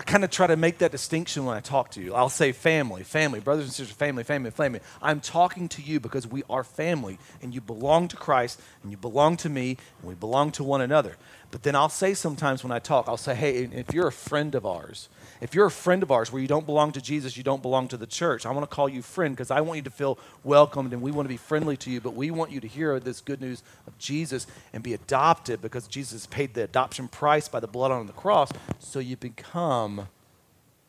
[0.00, 2.14] I kind of try to make that distinction when I talk to you.
[2.14, 4.80] I'll say family, family, brothers and sisters, family, family, family.
[5.02, 8.96] I'm talking to you because we are family and you belong to Christ and you
[8.96, 11.16] belong to me and we belong to one another.
[11.50, 14.54] But then I'll say sometimes when I talk, I'll say, hey, if you're a friend
[14.54, 15.08] of ours,
[15.40, 17.88] if you're a friend of ours where you don't belong to Jesus, you don't belong
[17.88, 20.18] to the church, I want to call you friend because I want you to feel
[20.44, 23.00] welcomed and we want to be friendly to you, but we want you to hear
[23.00, 27.58] this good news of Jesus and be adopted because Jesus paid the adoption price by
[27.58, 30.06] the blood on the cross so you become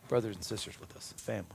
[0.07, 1.45] brothers and sisters with us, family.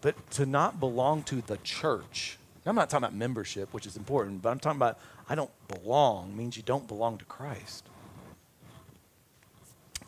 [0.00, 4.42] But to not belong to the church, I'm not talking about membership, which is important,
[4.42, 4.98] but I'm talking about
[5.28, 7.84] I don't belong means you don't belong to Christ.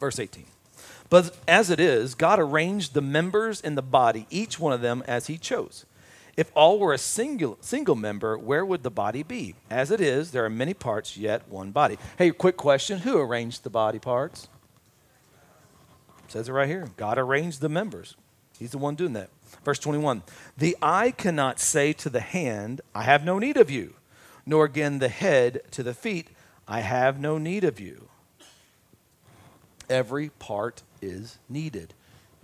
[0.00, 0.44] Verse 18.
[1.10, 5.02] But as it is, God arranged the members in the body, each one of them
[5.08, 5.86] as he chose.
[6.36, 9.56] If all were a single, single member, where would the body be?
[9.70, 11.98] As it is, there are many parts, yet one body.
[12.16, 14.48] Hey, quick question Who arranged the body parts?
[16.28, 16.90] Says it right here.
[16.96, 18.14] God arranged the members.
[18.58, 19.30] He's the one doing that.
[19.64, 20.22] Verse 21
[20.56, 23.94] The eye cannot say to the hand, I have no need of you,
[24.46, 26.28] nor again the head to the feet,
[26.66, 28.08] I have no need of you.
[29.88, 31.94] Every part is needed.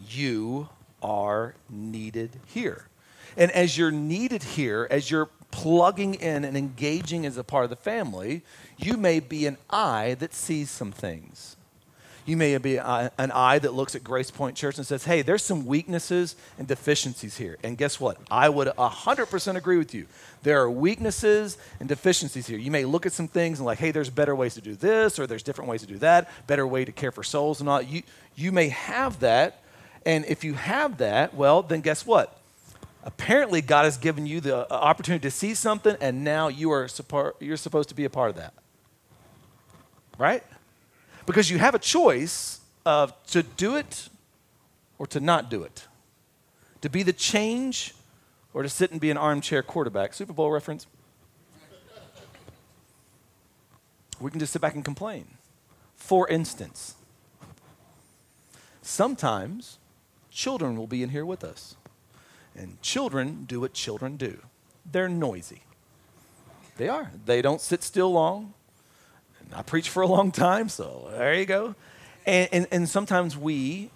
[0.08, 0.70] You
[1.02, 2.88] are needed here.
[3.36, 7.70] And as you're needed here, as you're plugging in and engaging as a part of
[7.70, 8.42] the family,
[8.76, 11.56] you may be an eye that sees some things.
[12.26, 15.44] You may be an eye that looks at Grace Point Church and says, hey, there's
[15.44, 17.58] some weaknesses and deficiencies here.
[17.62, 18.16] And guess what?
[18.30, 20.06] I would 100% agree with you.
[20.42, 22.58] There are weaknesses and deficiencies here.
[22.58, 25.18] You may look at some things and like, hey, there's better ways to do this,
[25.18, 27.82] or there's different ways to do that, better way to care for souls and all.
[27.82, 28.02] You,
[28.36, 29.62] you may have that.
[30.06, 32.40] And if you have that, well, then guess what?
[33.04, 36.88] Apparently, God has given you the uh, opportunity to see something, and now you are
[37.38, 38.54] you're supposed to be a part of that.
[40.16, 40.42] Right?
[41.26, 44.08] Because you have a choice of to do it
[44.98, 45.86] or to not do it,
[46.80, 47.94] to be the change
[48.52, 50.14] or to sit and be an armchair quarterback.
[50.14, 50.86] Super Bowl reference.
[54.20, 55.26] We can just sit back and complain.
[55.96, 56.94] For instance,
[58.80, 59.78] sometimes
[60.30, 61.76] children will be in here with us.
[62.56, 64.40] And children do what children do
[64.90, 65.62] they're noisy.
[66.76, 67.10] They are.
[67.24, 68.53] They don't sit still long.
[69.52, 71.74] I preach for a long time, so there you go.
[72.26, 73.90] And, and, and sometimes we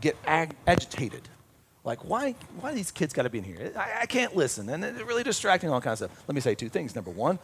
[0.00, 1.28] get ag- agitated.
[1.84, 3.72] Like, why, why these kids got to be in here?
[3.76, 4.68] I, I can't listen.
[4.68, 6.24] And it's really distracting, all kinds of stuff.
[6.28, 6.94] Let me say two things.
[6.94, 7.38] Number one,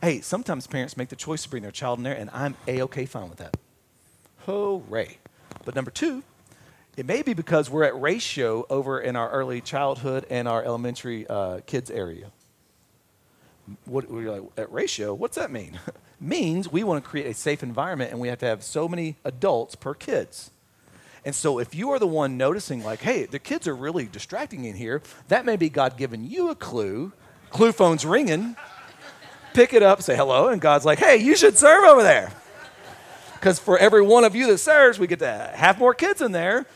[0.00, 2.80] hey, sometimes parents make the choice to bring their child in there, and I'm A
[2.82, 3.56] OK fine with that.
[4.46, 5.18] Hooray.
[5.64, 6.22] But number two,
[6.96, 11.26] it may be because we're at ratio over in our early childhood and our elementary
[11.26, 12.30] uh, kids area.
[13.84, 15.78] What, we're like, at ratio, what's that mean?
[16.20, 19.16] means we want to create a safe environment and we have to have so many
[19.24, 20.50] adults per kids.
[21.24, 24.64] And so if you are the one noticing, like, hey, the kids are really distracting
[24.64, 27.12] in here, that may be God giving you a clue.
[27.50, 28.56] Clue phone's ringing.
[29.54, 32.32] Pick it up, say hello, and God's like, hey, you should serve over there.
[33.34, 36.32] Because for every one of you that serves, we get to have more kids in
[36.32, 36.66] there.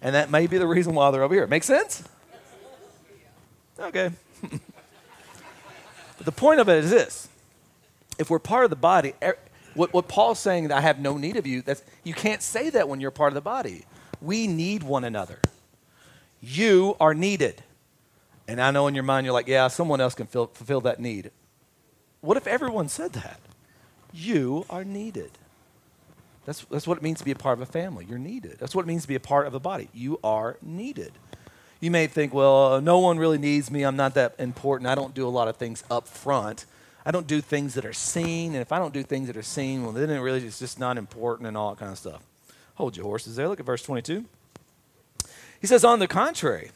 [0.00, 1.46] And that may be the reason why they're over here.
[1.46, 2.02] Make sense?
[3.78, 4.10] Okay.
[4.50, 7.27] but the point of it is this
[8.18, 9.38] if we're part of the body, er,
[9.74, 12.70] what, what Paul's saying that I have no need of you, that's, you can't say
[12.70, 13.84] that when you're part of the body.
[14.20, 15.38] We need one another.
[16.40, 17.62] You are needed.
[18.48, 20.98] And I know in your mind you're like, yeah, someone else can fill, fulfill that
[20.98, 21.30] need.
[22.20, 23.40] What if everyone said that?
[24.12, 25.30] You are needed.
[26.46, 28.06] That's, that's what it means to be a part of a family.
[28.08, 28.56] You're needed.
[28.58, 29.90] That's what it means to be a part of the body.
[29.92, 31.12] You are needed.
[31.78, 33.82] You may think, well, no one really needs me.
[33.84, 34.88] I'm not that important.
[34.88, 36.64] I don't do a lot of things up front.
[37.08, 38.52] I don't do things that are seen.
[38.52, 40.78] And if I don't do things that are seen, well, then it really is just
[40.78, 42.22] not important and all that kind of stuff.
[42.74, 43.48] Hold your horses there.
[43.48, 44.26] Look at verse 22.
[45.58, 46.70] He says, on the contrary,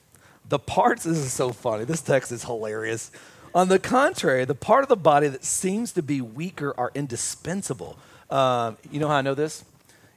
[0.48, 1.84] the parts, this is so funny.
[1.84, 3.10] This text is hilarious.
[3.54, 7.98] On the contrary, the part of the body that seems to be weaker are indispensable.
[8.30, 9.66] Uh, you know how I know this?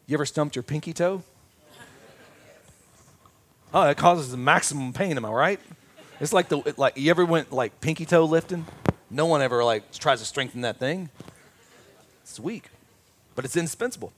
[0.08, 1.24] You ever stumped your pinky toe?
[3.74, 5.18] Oh, it causes the maximum pain.
[5.18, 5.60] Am I right?
[6.22, 8.66] It's like the like you ever went like pinky toe lifting?
[9.10, 11.10] No one ever like tries to strengthen that thing.
[12.24, 12.70] It's weak,
[13.36, 14.12] but it's indispensable.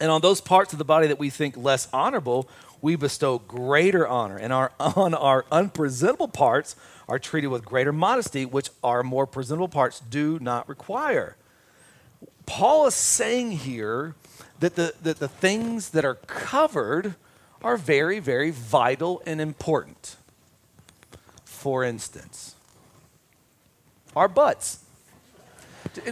[0.00, 2.48] And on those parts of the body that we think less honorable,
[2.80, 4.36] we bestow greater honor.
[4.36, 6.76] And our, on our unpresentable parts
[7.08, 11.36] are treated with greater modesty, which our more presentable parts do not require.
[12.46, 14.14] Paul is saying here
[14.60, 17.14] that the, that the things that are covered
[17.62, 20.16] are very, very vital and important.
[21.44, 22.54] For instance,
[24.18, 24.80] our butts.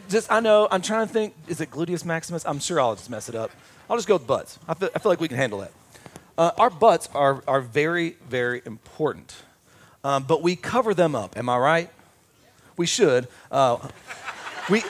[0.08, 2.44] Just, I know, I'm trying to think, is it gluteus maximus?
[2.46, 3.50] I'm sure I'll just mess it up.
[3.90, 4.58] I'll just go with butts.
[4.66, 5.72] I feel, I feel like we can handle that.
[6.38, 9.34] Uh, our butts are, are very, very important,
[10.02, 11.36] um, but we cover them up.
[11.36, 11.90] Am I right?
[12.76, 13.28] We should.
[13.50, 13.88] Uh,
[14.70, 14.82] we,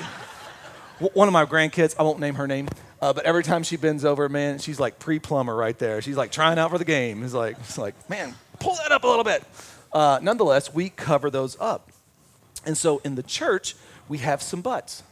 [1.13, 2.69] one of my grandkids, I won't name her name,
[3.01, 6.01] uh, but every time she bends over, man, she's like pre-plumber right there.
[6.03, 7.23] She's like trying out for the game.
[7.23, 9.45] It's like, it's like, man, pull that up a little bit.
[9.93, 11.91] Uh, nonetheless, we cover those up.
[12.67, 13.77] And so in the church,
[14.09, 15.03] we have some butts.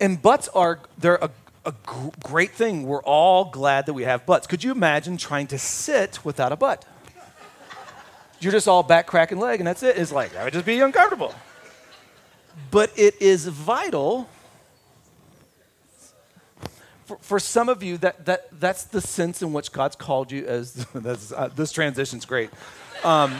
[0.00, 1.30] And butts are, they're a,
[1.64, 2.86] a gr- great thing.
[2.86, 4.46] We're all glad that we have butts.
[4.46, 6.84] Could you imagine trying to sit without a butt?
[8.40, 9.96] You're just all back, cracking leg, and that's it.
[9.96, 11.34] It's like, that would just be uncomfortable.
[12.70, 14.28] But it is vital
[17.04, 20.46] for, for some of you, that, that, that's the sense in which God's called you
[20.46, 22.50] as that's, uh, this transition's great.
[23.02, 23.34] Um,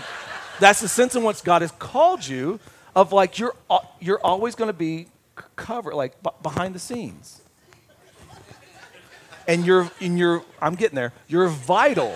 [0.61, 2.61] that's the sense in which God has called you
[2.95, 3.55] of like you're,
[4.01, 5.09] you're always going to be
[5.57, 7.41] covered, like b- behind the scenes.
[9.47, 12.15] And you're, and you're, I'm getting there, you're vital.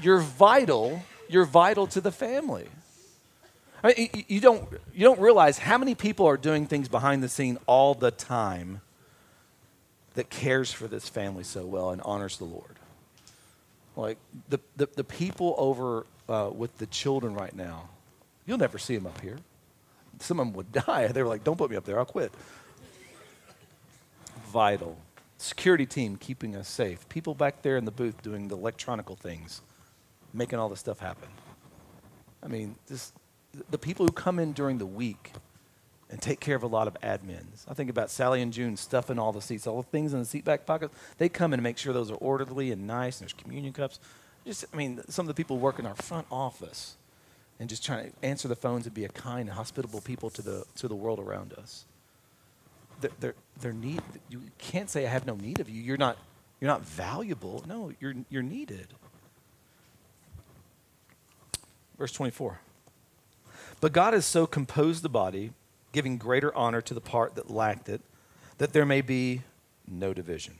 [0.00, 1.02] You're vital.
[1.28, 2.68] You're vital to the family.
[3.82, 7.28] I mean, you, don't, you don't realize how many people are doing things behind the
[7.28, 8.80] scene all the time
[10.14, 12.76] that cares for this family so well and honors the Lord.
[13.96, 17.88] Like the, the, the people over uh, with the children right now,
[18.46, 19.38] you'll never see them up here.
[20.18, 21.08] Some of them would die.
[21.08, 22.32] They were like, don't put me up there, I'll quit.
[24.46, 24.96] Vital.
[25.38, 27.08] Security team keeping us safe.
[27.08, 29.60] People back there in the booth doing the electronical things,
[30.32, 31.28] making all this stuff happen.
[32.42, 33.12] I mean, this,
[33.70, 35.32] the people who come in during the week
[36.10, 37.64] and take care of a lot of admins.
[37.68, 40.24] I think about Sally and June stuffing all the seats, all the things in the
[40.24, 40.94] seat back pockets.
[41.18, 43.98] They come in and make sure those are orderly and nice, and there's communion cups.
[44.46, 46.96] Just, I mean, some of the people work in our front office
[47.58, 50.42] and just trying to answer the phones and be a kind and hospitable people to
[50.42, 51.84] the, to the world around us.
[53.20, 55.82] They're, they're need, you can't say, I have no need of you.
[55.82, 56.16] You're not,
[56.60, 57.64] you're not valuable.
[57.66, 58.88] No, you're, you're needed.
[61.98, 62.60] Verse 24.
[63.80, 65.52] But God has so composed the body
[65.92, 68.00] giving greater honor to the part that lacked it,
[68.58, 69.42] that there may be
[69.86, 70.54] no division.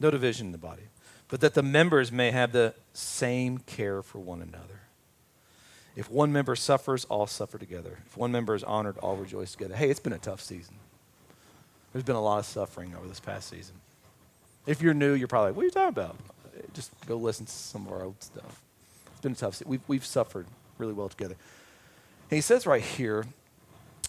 [0.00, 0.82] No division in the body,
[1.28, 4.80] but that the members may have the same care for one another.
[5.96, 7.98] If one member suffers, all suffer together.
[8.06, 9.74] If one member is honored, all rejoice together.
[9.74, 10.76] Hey, it's been a tough season.
[11.92, 13.76] There's been a lot of suffering over this past season.
[14.66, 16.16] If you're new, you're probably like, what are you talking about?
[16.74, 18.60] Just go listen to some of our old stuff.
[19.12, 19.70] It's been a tough season.
[19.70, 21.36] We've, we've suffered really well together.
[22.30, 23.24] And he says right here,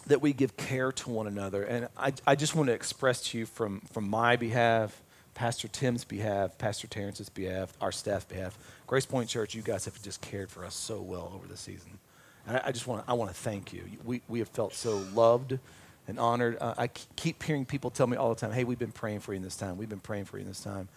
[0.08, 1.64] that we give care to one another.
[1.64, 5.02] And I, I just want to express to you from, from my behalf,
[5.38, 10.02] Pastor Tim's behalf, Pastor Terrence's behalf, our staff behalf, Grace Point Church, you guys have
[10.02, 12.00] just cared for us so well over the season.
[12.48, 13.84] And I, I just want to, I want to thank you.
[14.04, 15.60] We, we have felt so loved
[16.08, 16.58] and honored.
[16.60, 19.32] Uh, I keep hearing people tell me all the time, hey, we've been praying for
[19.34, 19.78] you in this time.
[19.78, 20.90] We've been praying for you in this time.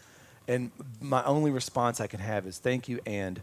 [0.49, 0.71] And
[1.03, 3.43] my only response I can have is thank you and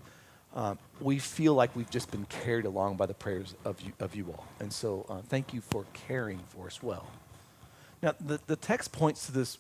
[0.56, 4.16] um, we feel like we've just been carried along by the prayers of you, of
[4.16, 4.48] you all.
[4.60, 7.06] And so uh, thank you for caring for us well.
[8.02, 9.60] Now, the, the text points to this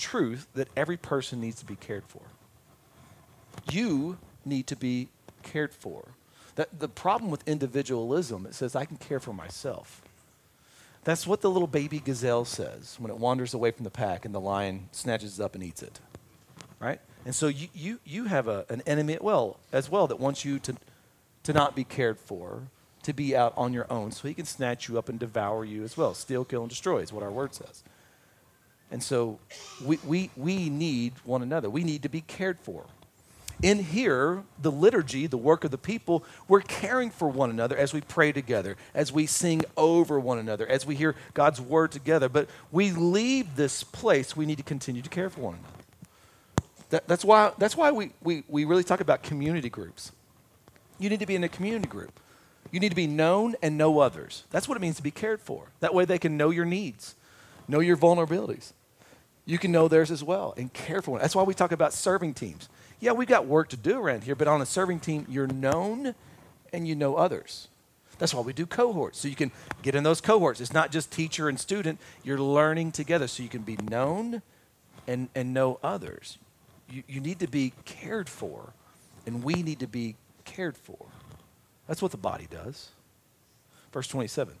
[0.00, 2.22] truth that every person needs to be cared for.
[3.70, 5.08] You need to be
[5.42, 6.08] cared for.
[6.56, 10.02] That, the problem with individualism, it says, I can care for myself.
[11.04, 14.34] That's what the little baby gazelle says when it wanders away from the pack and
[14.34, 16.00] the lion snatches it up and eats it.
[16.78, 17.00] Right?
[17.24, 20.44] And so you, you, you have a, an enemy at well, as well that wants
[20.44, 20.74] you to,
[21.44, 22.64] to not be cared for,
[23.02, 25.84] to be out on your own, so he can snatch you up and devour you
[25.84, 26.14] as well.
[26.14, 27.82] Steal, kill, and destroy is what our word says.
[28.90, 29.38] And so
[29.84, 31.70] we, we, we need one another.
[31.70, 32.86] We need to be cared for.
[33.62, 37.92] In here, the liturgy, the work of the people, we're caring for one another as
[37.92, 42.30] we pray together, as we sing over one another, as we hear God's word together.
[42.30, 45.74] But we leave this place, we need to continue to care for one another.
[46.88, 50.10] That, that's why, that's why we, we, we really talk about community groups.
[50.98, 52.18] You need to be in a community group.
[52.72, 54.44] You need to be known and know others.
[54.50, 55.68] That's what it means to be cared for.
[55.80, 57.14] That way they can know your needs,
[57.68, 58.72] know your vulnerabilities.
[59.50, 61.20] You can know theirs as well and care for one.
[61.20, 62.68] That's why we talk about serving teams.
[63.00, 66.14] Yeah, we got work to do around here, but on a serving team, you're known
[66.72, 67.68] and you know others.
[68.18, 69.18] That's why we do cohorts.
[69.18, 69.50] So you can
[69.82, 70.60] get in those cohorts.
[70.60, 74.42] It's not just teacher and student, you're learning together so you can be known
[75.06, 76.38] and, and know others
[76.90, 78.72] you, you need to be cared for,
[79.26, 81.06] and we need to be cared for.
[81.86, 82.90] That's what the body does.
[83.92, 84.54] Verse 27.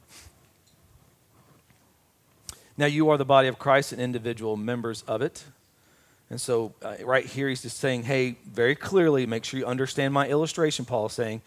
[2.80, 5.44] Now you are the body of Christ and individual members of it.
[6.30, 10.14] And so, uh, right here, he's just saying, hey, very clearly, make sure you understand
[10.14, 10.86] my illustration.
[10.86, 11.42] Paul is saying,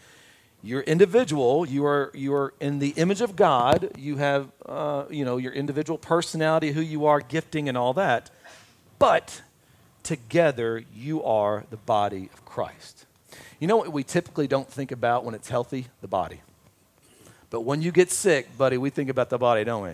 [0.61, 1.67] you're individual.
[1.67, 3.89] You are you are in the image of God.
[3.97, 8.29] You have uh, you know your individual personality, who you are, gifting, and all that.
[8.99, 9.41] But
[10.03, 13.07] together you are the body of Christ.
[13.59, 15.87] You know what we typically don't think about when it's healthy?
[16.01, 16.41] The body.
[17.49, 19.93] But when you get sick, buddy, we think about the body, don't we?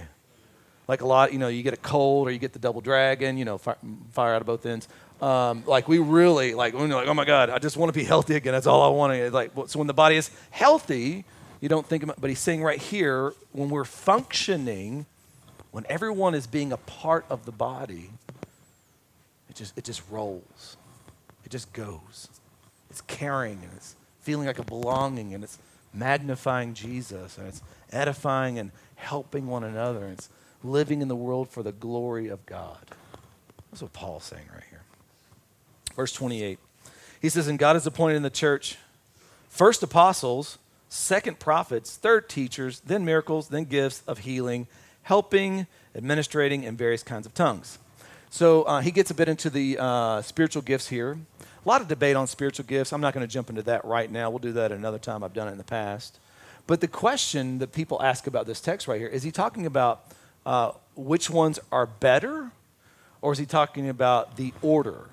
[0.89, 3.37] Like a lot, you know, you get a cold or you get the double dragon,
[3.37, 3.77] you know, fire,
[4.09, 4.87] fire out of both ends.
[5.21, 7.99] Um, like we really, like, when you're like, oh my God, I just want to
[7.99, 8.53] be healthy again.
[8.53, 9.13] That's all I want.
[9.13, 11.25] To, like, so when the body is healthy,
[11.61, 15.05] you don't think about, but he's saying right here, when we're functioning,
[15.69, 18.09] when everyone is being a part of the body,
[19.47, 20.75] it just, it just rolls.
[21.45, 22.29] It just goes.
[22.89, 25.59] It's caring and it's feeling like a belonging and it's
[25.93, 27.61] magnifying Jesus and it's
[27.91, 30.05] edifying and helping one another.
[30.05, 30.29] And it's
[30.63, 32.79] living in the world for the glory of God.
[33.71, 34.81] That's what Paul's saying right here.
[35.95, 36.59] Verse 28.
[37.21, 38.77] He says, And God has appointed in the church
[39.49, 40.57] first apostles,
[40.87, 44.67] second prophets, third teachers, then miracles, then gifts of healing,
[45.03, 47.77] helping, administrating, and various kinds of tongues.
[48.29, 51.17] So uh, he gets a bit into the uh, spiritual gifts here.
[51.65, 52.93] A lot of debate on spiritual gifts.
[52.93, 54.29] I'm not going to jump into that right now.
[54.29, 55.23] We'll do that another time.
[55.23, 56.19] I've done it in the past.
[56.67, 60.05] But the question that people ask about this text right here is he talking about
[60.45, 62.51] uh, which ones are better,
[63.21, 65.09] or is he talking about the order?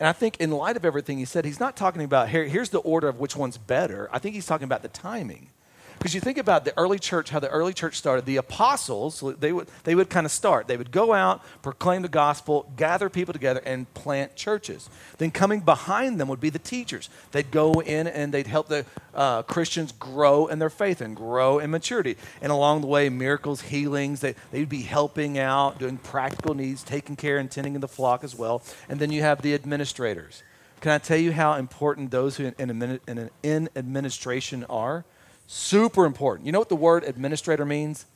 [0.00, 2.70] And I think, in light of everything he said, he's not talking about here, here's
[2.70, 4.08] the order of which one's better.
[4.12, 5.50] I think he's talking about the timing.
[5.98, 9.52] Because you think about the early church, how the early church started, the apostles, they
[9.52, 10.66] would, they would kind of start.
[10.66, 14.90] They would go out, proclaim the gospel, gather people together, and plant churches.
[15.18, 17.08] Then coming behind them would be the teachers.
[17.32, 18.84] They'd go in and they'd help the
[19.14, 22.16] uh, Christians grow in their faith and grow in maturity.
[22.42, 27.16] And along the way, miracles, healings, they, they'd be helping out, doing practical needs, taking
[27.16, 28.62] care and tending in the flock as well.
[28.88, 30.42] And then you have the administrators.
[30.80, 35.04] Can I tell you how important those who in, in, in administration are?
[35.46, 36.46] Super important.
[36.46, 38.06] You know what the word administrator means?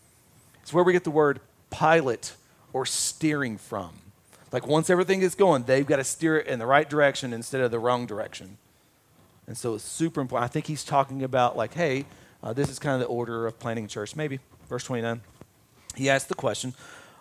[0.62, 2.34] It's where we get the word pilot
[2.72, 3.90] or steering from.
[4.52, 7.60] Like once everything is going, they've got to steer it in the right direction instead
[7.60, 8.56] of the wrong direction.
[9.46, 10.48] And so it's super important.
[10.48, 12.04] I think he's talking about, like, hey,
[12.42, 14.14] uh, this is kind of the order of planting church.
[14.14, 14.40] Maybe.
[14.68, 15.22] Verse 29.
[15.96, 16.74] He asked the question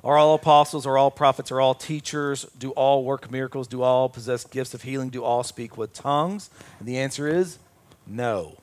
[0.04, 2.46] Are all apostles, are all prophets, are all teachers?
[2.58, 3.68] Do all work miracles?
[3.68, 5.10] Do all possess gifts of healing?
[5.10, 6.50] Do all speak with tongues?
[6.80, 7.60] And the answer is
[8.06, 8.58] no.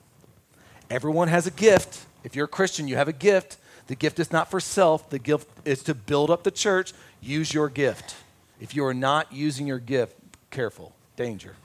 [0.89, 2.05] Everyone has a gift.
[2.23, 3.57] If you're a Christian, you have a gift.
[3.87, 6.93] The gift is not for self, the gift is to build up the church.
[7.21, 8.15] Use your gift.
[8.59, 10.15] If you are not using your gift,
[10.49, 10.95] careful.
[11.15, 11.55] Danger.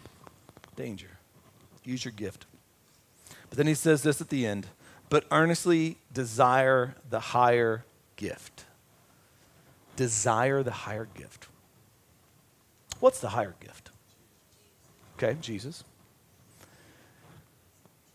[0.77, 1.09] Danger.
[1.85, 2.45] Use your gift.
[3.49, 4.66] But then he says this at the end
[5.11, 7.85] but earnestly desire the higher
[8.16, 8.64] gift.
[9.97, 11.49] Desire the higher gift.
[13.01, 13.91] What's the higher gift?
[15.16, 15.85] Okay, Jesus.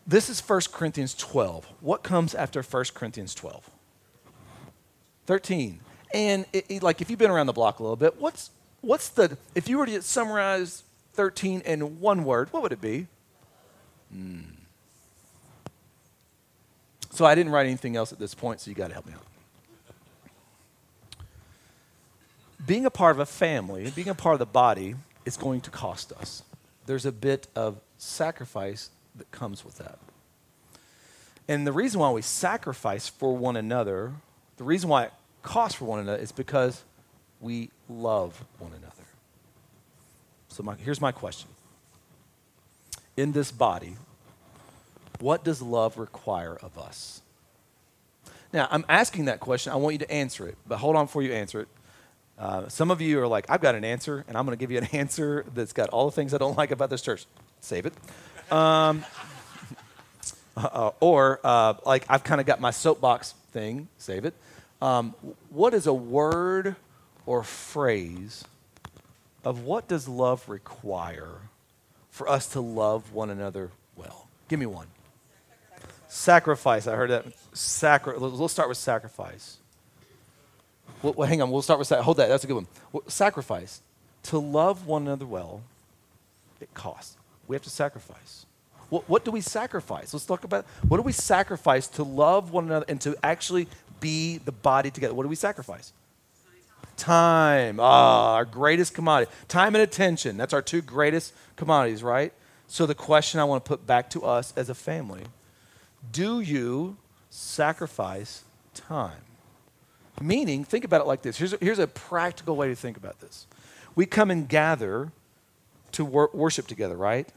[0.07, 1.65] This is 1 Corinthians 12.
[1.81, 3.69] What comes after 1 Corinthians 12?
[5.25, 5.79] 13.
[6.13, 8.51] And it, it, like if you've been around the block a little bit, what's
[8.81, 10.83] what's the if you were to summarize
[11.13, 13.07] 13 in one word, what would it be?
[14.15, 14.43] Mm.
[17.11, 19.13] So I didn't write anything else at this point, so you got to help me
[19.13, 19.23] out.
[22.65, 24.95] Being a part of a family, being a part of the body,
[25.25, 26.43] is going to cost us.
[26.85, 29.99] There's a bit of sacrifice that comes with that.
[31.47, 34.13] And the reason why we sacrifice for one another,
[34.57, 35.13] the reason why it
[35.43, 36.83] costs for one another is because
[37.39, 39.03] we love one another.
[40.47, 41.49] So my, here's my question.
[43.15, 43.97] In this body,
[45.19, 47.21] what does love require of us?
[48.51, 49.73] Now, I'm asking that question.
[49.73, 51.67] I want you to answer it, but hold on before you answer it.
[52.37, 54.71] Uh, some of you are like, I've got an answer, and I'm going to give
[54.71, 57.25] you an answer that's got all the things I don't like about this church.
[57.61, 57.93] Save it.
[58.51, 59.03] Um,
[60.55, 64.33] uh, or, uh, like, I've kind of got my soapbox thing, save it.
[64.81, 65.15] Um,
[65.49, 66.75] what is a word
[67.25, 68.43] or phrase
[69.43, 71.39] of what does love require
[72.11, 74.27] for us to love one another well?
[74.47, 74.87] Give me one.
[76.07, 76.87] Sacrifice.
[76.87, 77.25] I heard that.
[77.53, 79.57] Sacri- let's start with sacrifice.
[81.01, 81.51] Well, hang on.
[81.51, 82.03] We'll start with that.
[82.03, 82.29] Hold that.
[82.29, 82.67] That's a good one.
[83.07, 83.81] Sacrifice.
[84.23, 85.61] To love one another well,
[86.61, 87.17] it costs.
[87.47, 88.45] We have to sacrifice.
[88.89, 90.13] What, what do we sacrifice?
[90.13, 93.67] Let's talk about what do we sacrifice to love one another and to actually
[93.99, 95.13] be the body together?
[95.13, 95.93] What do we sacrifice?
[96.97, 97.79] Time.
[97.79, 99.31] Ah, our greatest commodity.
[99.47, 100.37] Time and attention.
[100.37, 102.31] That's our two greatest commodities, right?
[102.67, 105.23] So the question I want to put back to us as a family
[106.11, 106.97] do you
[107.29, 108.43] sacrifice
[108.73, 109.23] time?
[110.21, 111.37] Meaning, think about it like this.
[111.37, 113.47] Here's a, here's a practical way to think about this.
[113.95, 115.11] We come and gather
[115.95, 117.27] to wor- worship together, right?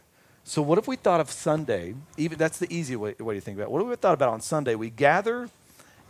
[0.45, 1.95] So what if we thought of Sunday?
[2.17, 3.71] Even that's the easy way, way to think about it.
[3.71, 4.75] What if we thought about on Sunday?
[4.75, 5.49] We gather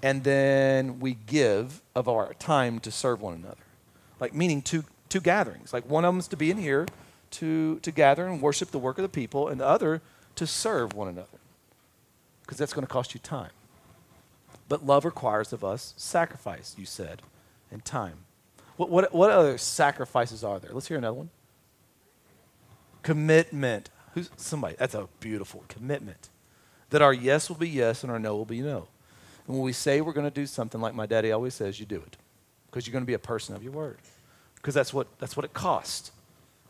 [0.02, 3.56] and then we give of our time to serve one another.
[4.20, 5.72] Like meaning two two gatherings.
[5.72, 6.86] Like one of them is to be in here
[7.32, 10.00] to to gather and worship the work of the people, and the other
[10.36, 11.38] to serve one another.
[12.42, 13.50] Because that's going to cost you time.
[14.68, 17.22] But love requires of us sacrifice, you said,
[17.70, 18.18] and time.
[18.76, 20.70] What, what, what other sacrifices are there?
[20.72, 21.30] Let's hear another one.
[23.08, 23.88] Commitment.
[24.12, 24.76] Who's somebody?
[24.78, 26.28] That's a beautiful commitment.
[26.90, 28.86] That our yes will be yes and our no will be no.
[29.46, 31.86] And when we say we're going to do something, like my daddy always says, you
[31.86, 32.18] do it.
[32.66, 33.96] Because you're going to be a person of your word.
[34.56, 36.12] Because that's what, that's what it costs.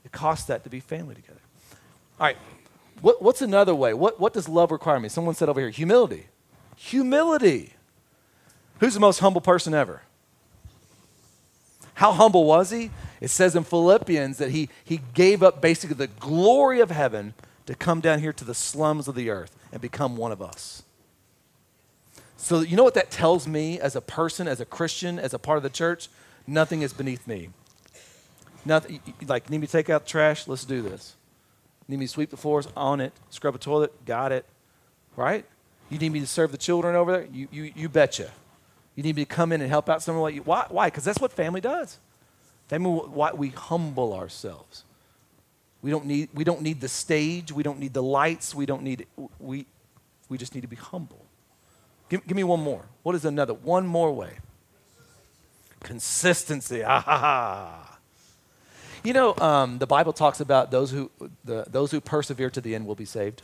[0.04, 1.40] It costs that to be family together.
[2.20, 2.36] All right.
[3.00, 3.92] What, what's another way?
[3.92, 5.08] What, what does love require me?
[5.08, 6.28] Someone said over here, humility.
[6.76, 7.72] Humility.
[8.78, 10.02] Who's the most humble person ever?
[11.94, 12.92] How humble was he?
[13.20, 17.34] It says in Philippians that he, he gave up basically the glory of heaven
[17.66, 20.82] to come down here to the slums of the earth and become one of us.
[22.36, 25.38] So, you know what that tells me as a person, as a Christian, as a
[25.38, 26.08] part of the church?
[26.46, 27.50] Nothing is beneath me.
[28.64, 30.46] Nothing, like, need me to take out the trash?
[30.46, 31.16] Let's do this.
[31.88, 32.68] Need me to sweep the floors?
[32.76, 33.12] On it.
[33.30, 34.04] Scrub a toilet?
[34.04, 34.46] Got it.
[35.16, 35.44] Right?
[35.90, 37.28] You need me to serve the children over there?
[37.32, 38.30] You, you, you betcha.
[38.94, 40.42] You need me to come in and help out someone like you.
[40.42, 40.66] Why?
[40.68, 40.88] Why?
[40.88, 41.98] Because that's what family does.
[42.68, 44.84] Family, why we humble ourselves.
[45.80, 47.52] We don't need, we don't need the stage.
[47.52, 48.54] We don't need the lights.
[48.54, 49.06] We don't need,
[49.38, 49.66] we,
[50.28, 51.24] we just need to be humble.
[52.08, 52.84] Give, give me one more.
[53.02, 53.54] What is another?
[53.54, 54.38] One more way.
[55.80, 56.82] Consistency.
[56.82, 57.98] Ah, ha, ha.
[59.04, 61.10] You know, um, the Bible talks about those who,
[61.44, 63.42] the, those who persevere to the end will be saved.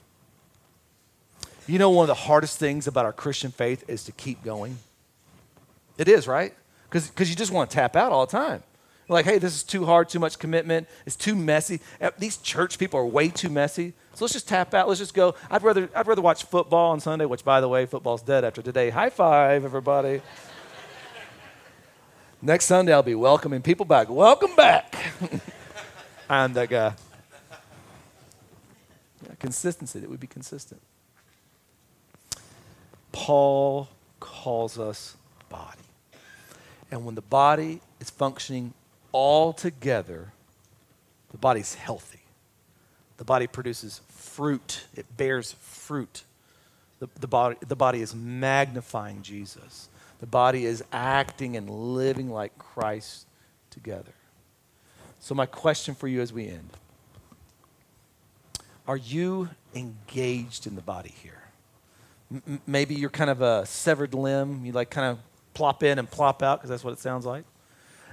[1.67, 4.79] You know, one of the hardest things about our Christian faith is to keep going.
[5.97, 6.53] It is, right?
[6.91, 8.63] Because you just want to tap out all the time.
[9.09, 11.81] Like, hey, this is too hard, too much commitment, it's too messy.
[12.01, 13.93] Uh, these church people are way too messy.
[14.15, 14.89] So let's just tap out.
[14.89, 15.35] Let's just go.
[15.51, 18.63] I'd rather, I'd rather watch football on Sunday, which, by the way, football's dead after
[18.63, 18.91] today.
[18.91, 20.23] High five, everybody.
[22.43, 24.09] Next Sunday, I'll be welcoming people back.
[24.09, 24.95] Welcome back.
[26.31, 26.95] I'm that guy.
[29.23, 30.81] Yeah, consistency, that would be consistent.
[33.13, 33.89] Paul
[34.21, 35.17] calls us
[35.49, 35.81] body.
[36.91, 38.75] And when the body is functioning
[39.15, 40.33] all together,
[41.31, 42.19] the body's healthy.
[43.17, 46.25] The body produces fruit, it bears fruit.
[46.99, 49.89] The, the, body, the body is magnifying Jesus.
[50.19, 53.27] The body is acting and living like Christ
[53.71, 54.15] together.
[55.21, 56.71] So, my question for you as we end
[58.87, 61.43] are you engaged in the body here?
[62.33, 64.65] M- maybe you're kind of a severed limb.
[64.65, 65.19] You like kind of
[65.53, 67.45] plop in and plop out because that's what it sounds like.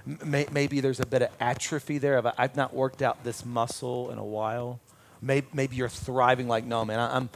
[0.07, 2.17] M- maybe there's a bit of atrophy there.
[2.17, 4.79] Of, I've not worked out this muscle in a while.
[5.21, 7.29] Maybe, maybe you're thriving like, no, man, I, I'm,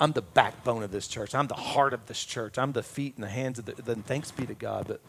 [0.00, 1.34] I'm the backbone of this church.
[1.34, 2.58] I'm the heart of this church.
[2.58, 3.74] I'm the feet and the hands of the.
[3.74, 4.86] Then thanks be to God.
[4.88, 5.00] But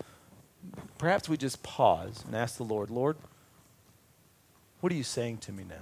[0.98, 3.16] perhaps we just pause and ask the Lord, Lord,
[4.82, 5.76] what are you saying to me now?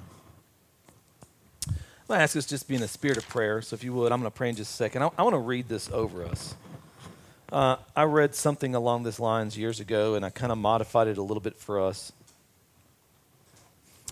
[1.68, 3.62] I'm going to ask us just be in the spirit of prayer.
[3.62, 5.04] So if you would, I'm going to pray in just a second.
[5.04, 6.56] I, I want to read this over us.
[7.54, 11.20] Uh, I read something along these lines years ago, and I kind of modified it
[11.20, 12.12] a little bit for us.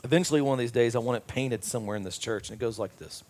[0.04, 2.62] Eventually, one of these days, I want it painted somewhere in this church, and it
[2.62, 3.24] goes like this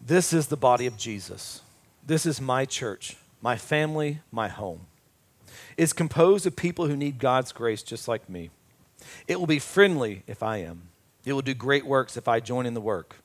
[0.00, 1.60] This is the body of Jesus.
[2.02, 4.86] This is my church, my family, my home.
[5.76, 8.48] It's composed of people who need God's grace just like me.
[9.28, 10.88] It will be friendly if I am.
[11.26, 13.16] It will do great works if I join in the work.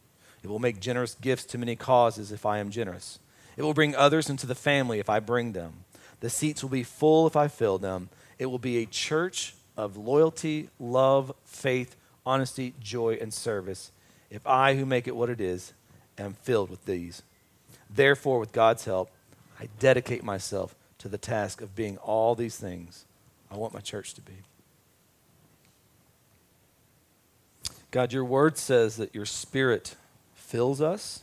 [0.44, 3.20] It will make generous gifts to many causes if I am generous.
[3.62, 5.86] It will bring others into the family if I bring them.
[6.20, 8.10] The seats will be full if I fill them.
[8.40, 11.96] It will be a church of loyalty, love, faith,
[12.26, 13.92] honesty, joy, and service
[14.32, 15.74] if I, who make it what it is,
[16.18, 17.22] am filled with these.
[17.88, 19.12] Therefore, with God's help,
[19.60, 23.06] I dedicate myself to the task of being all these things
[23.52, 24.34] I want my church to be.
[27.92, 29.96] God, your word says that your spirit
[30.34, 31.22] fills us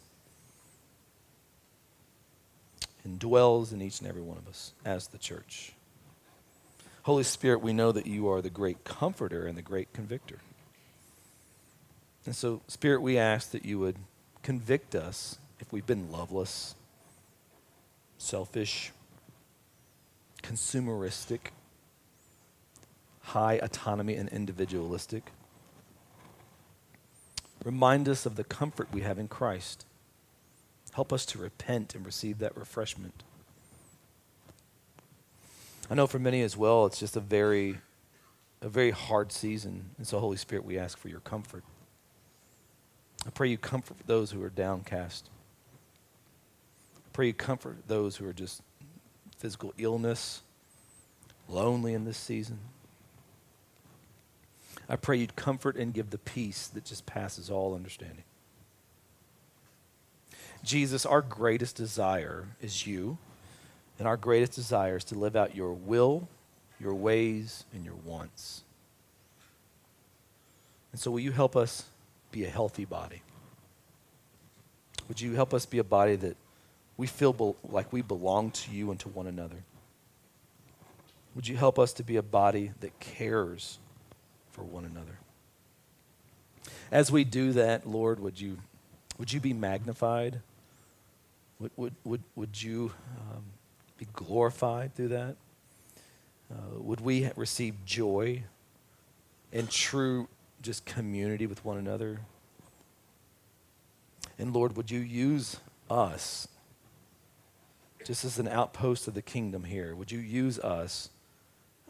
[3.04, 5.72] and dwells in each and every one of us as the church.
[7.02, 10.40] Holy Spirit, we know that you are the great comforter and the great convictor.
[12.26, 13.96] And so, Spirit, we ask that you would
[14.42, 16.74] convict us if we've been loveless,
[18.18, 18.92] selfish,
[20.42, 21.52] consumeristic,
[23.22, 25.32] high autonomy, and individualistic.
[27.64, 29.84] Remind us of the comfort we have in Christ.
[30.98, 33.22] Help us to repent and receive that refreshment.
[35.88, 37.78] I know for many as well, it's just a very,
[38.60, 39.90] a very hard season.
[39.96, 41.62] And so, Holy Spirit, we ask for your comfort.
[43.24, 45.30] I pray you comfort those who are downcast.
[46.96, 48.60] I pray you comfort those who are just
[49.36, 50.42] physical illness,
[51.48, 52.58] lonely in this season.
[54.88, 58.24] I pray you'd comfort and give the peace that just passes all understanding.
[60.68, 63.16] Jesus, our greatest desire is you,
[63.98, 66.28] and our greatest desire is to live out your will,
[66.78, 68.62] your ways, and your wants.
[70.92, 71.84] And so, will you help us
[72.30, 73.22] be a healthy body?
[75.08, 76.36] Would you help us be a body that
[76.98, 79.64] we feel be- like we belong to you and to one another?
[81.34, 83.78] Would you help us to be a body that cares
[84.58, 85.18] for one another.
[86.90, 88.58] As we do that, Lord, would you,
[89.16, 90.40] would you be magnified?
[91.60, 93.44] Would, would, would, would you um,
[93.96, 95.36] be glorified through that?
[96.50, 98.44] Uh, would we receive joy
[99.52, 100.28] and true
[100.62, 102.20] just community with one another?
[104.38, 105.56] And Lord, would you use
[105.90, 106.46] us
[108.04, 109.94] just as an outpost of the kingdom here?
[109.94, 111.10] Would you use us,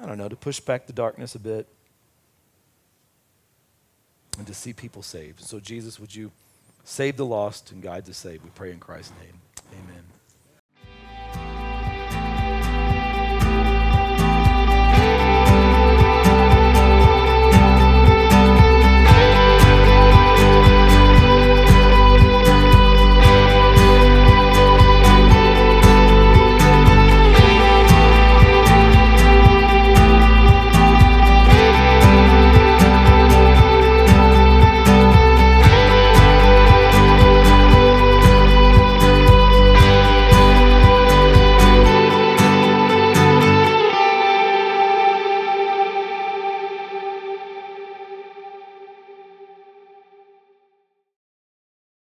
[0.01, 1.69] I don't know, to push back the darkness a bit
[4.39, 5.41] and to see people saved?
[5.41, 6.33] So, Jesus, would you
[6.85, 8.43] save the lost and guide the saved?
[8.43, 9.41] We pray in Christ's name.
[9.73, 9.98] Amen.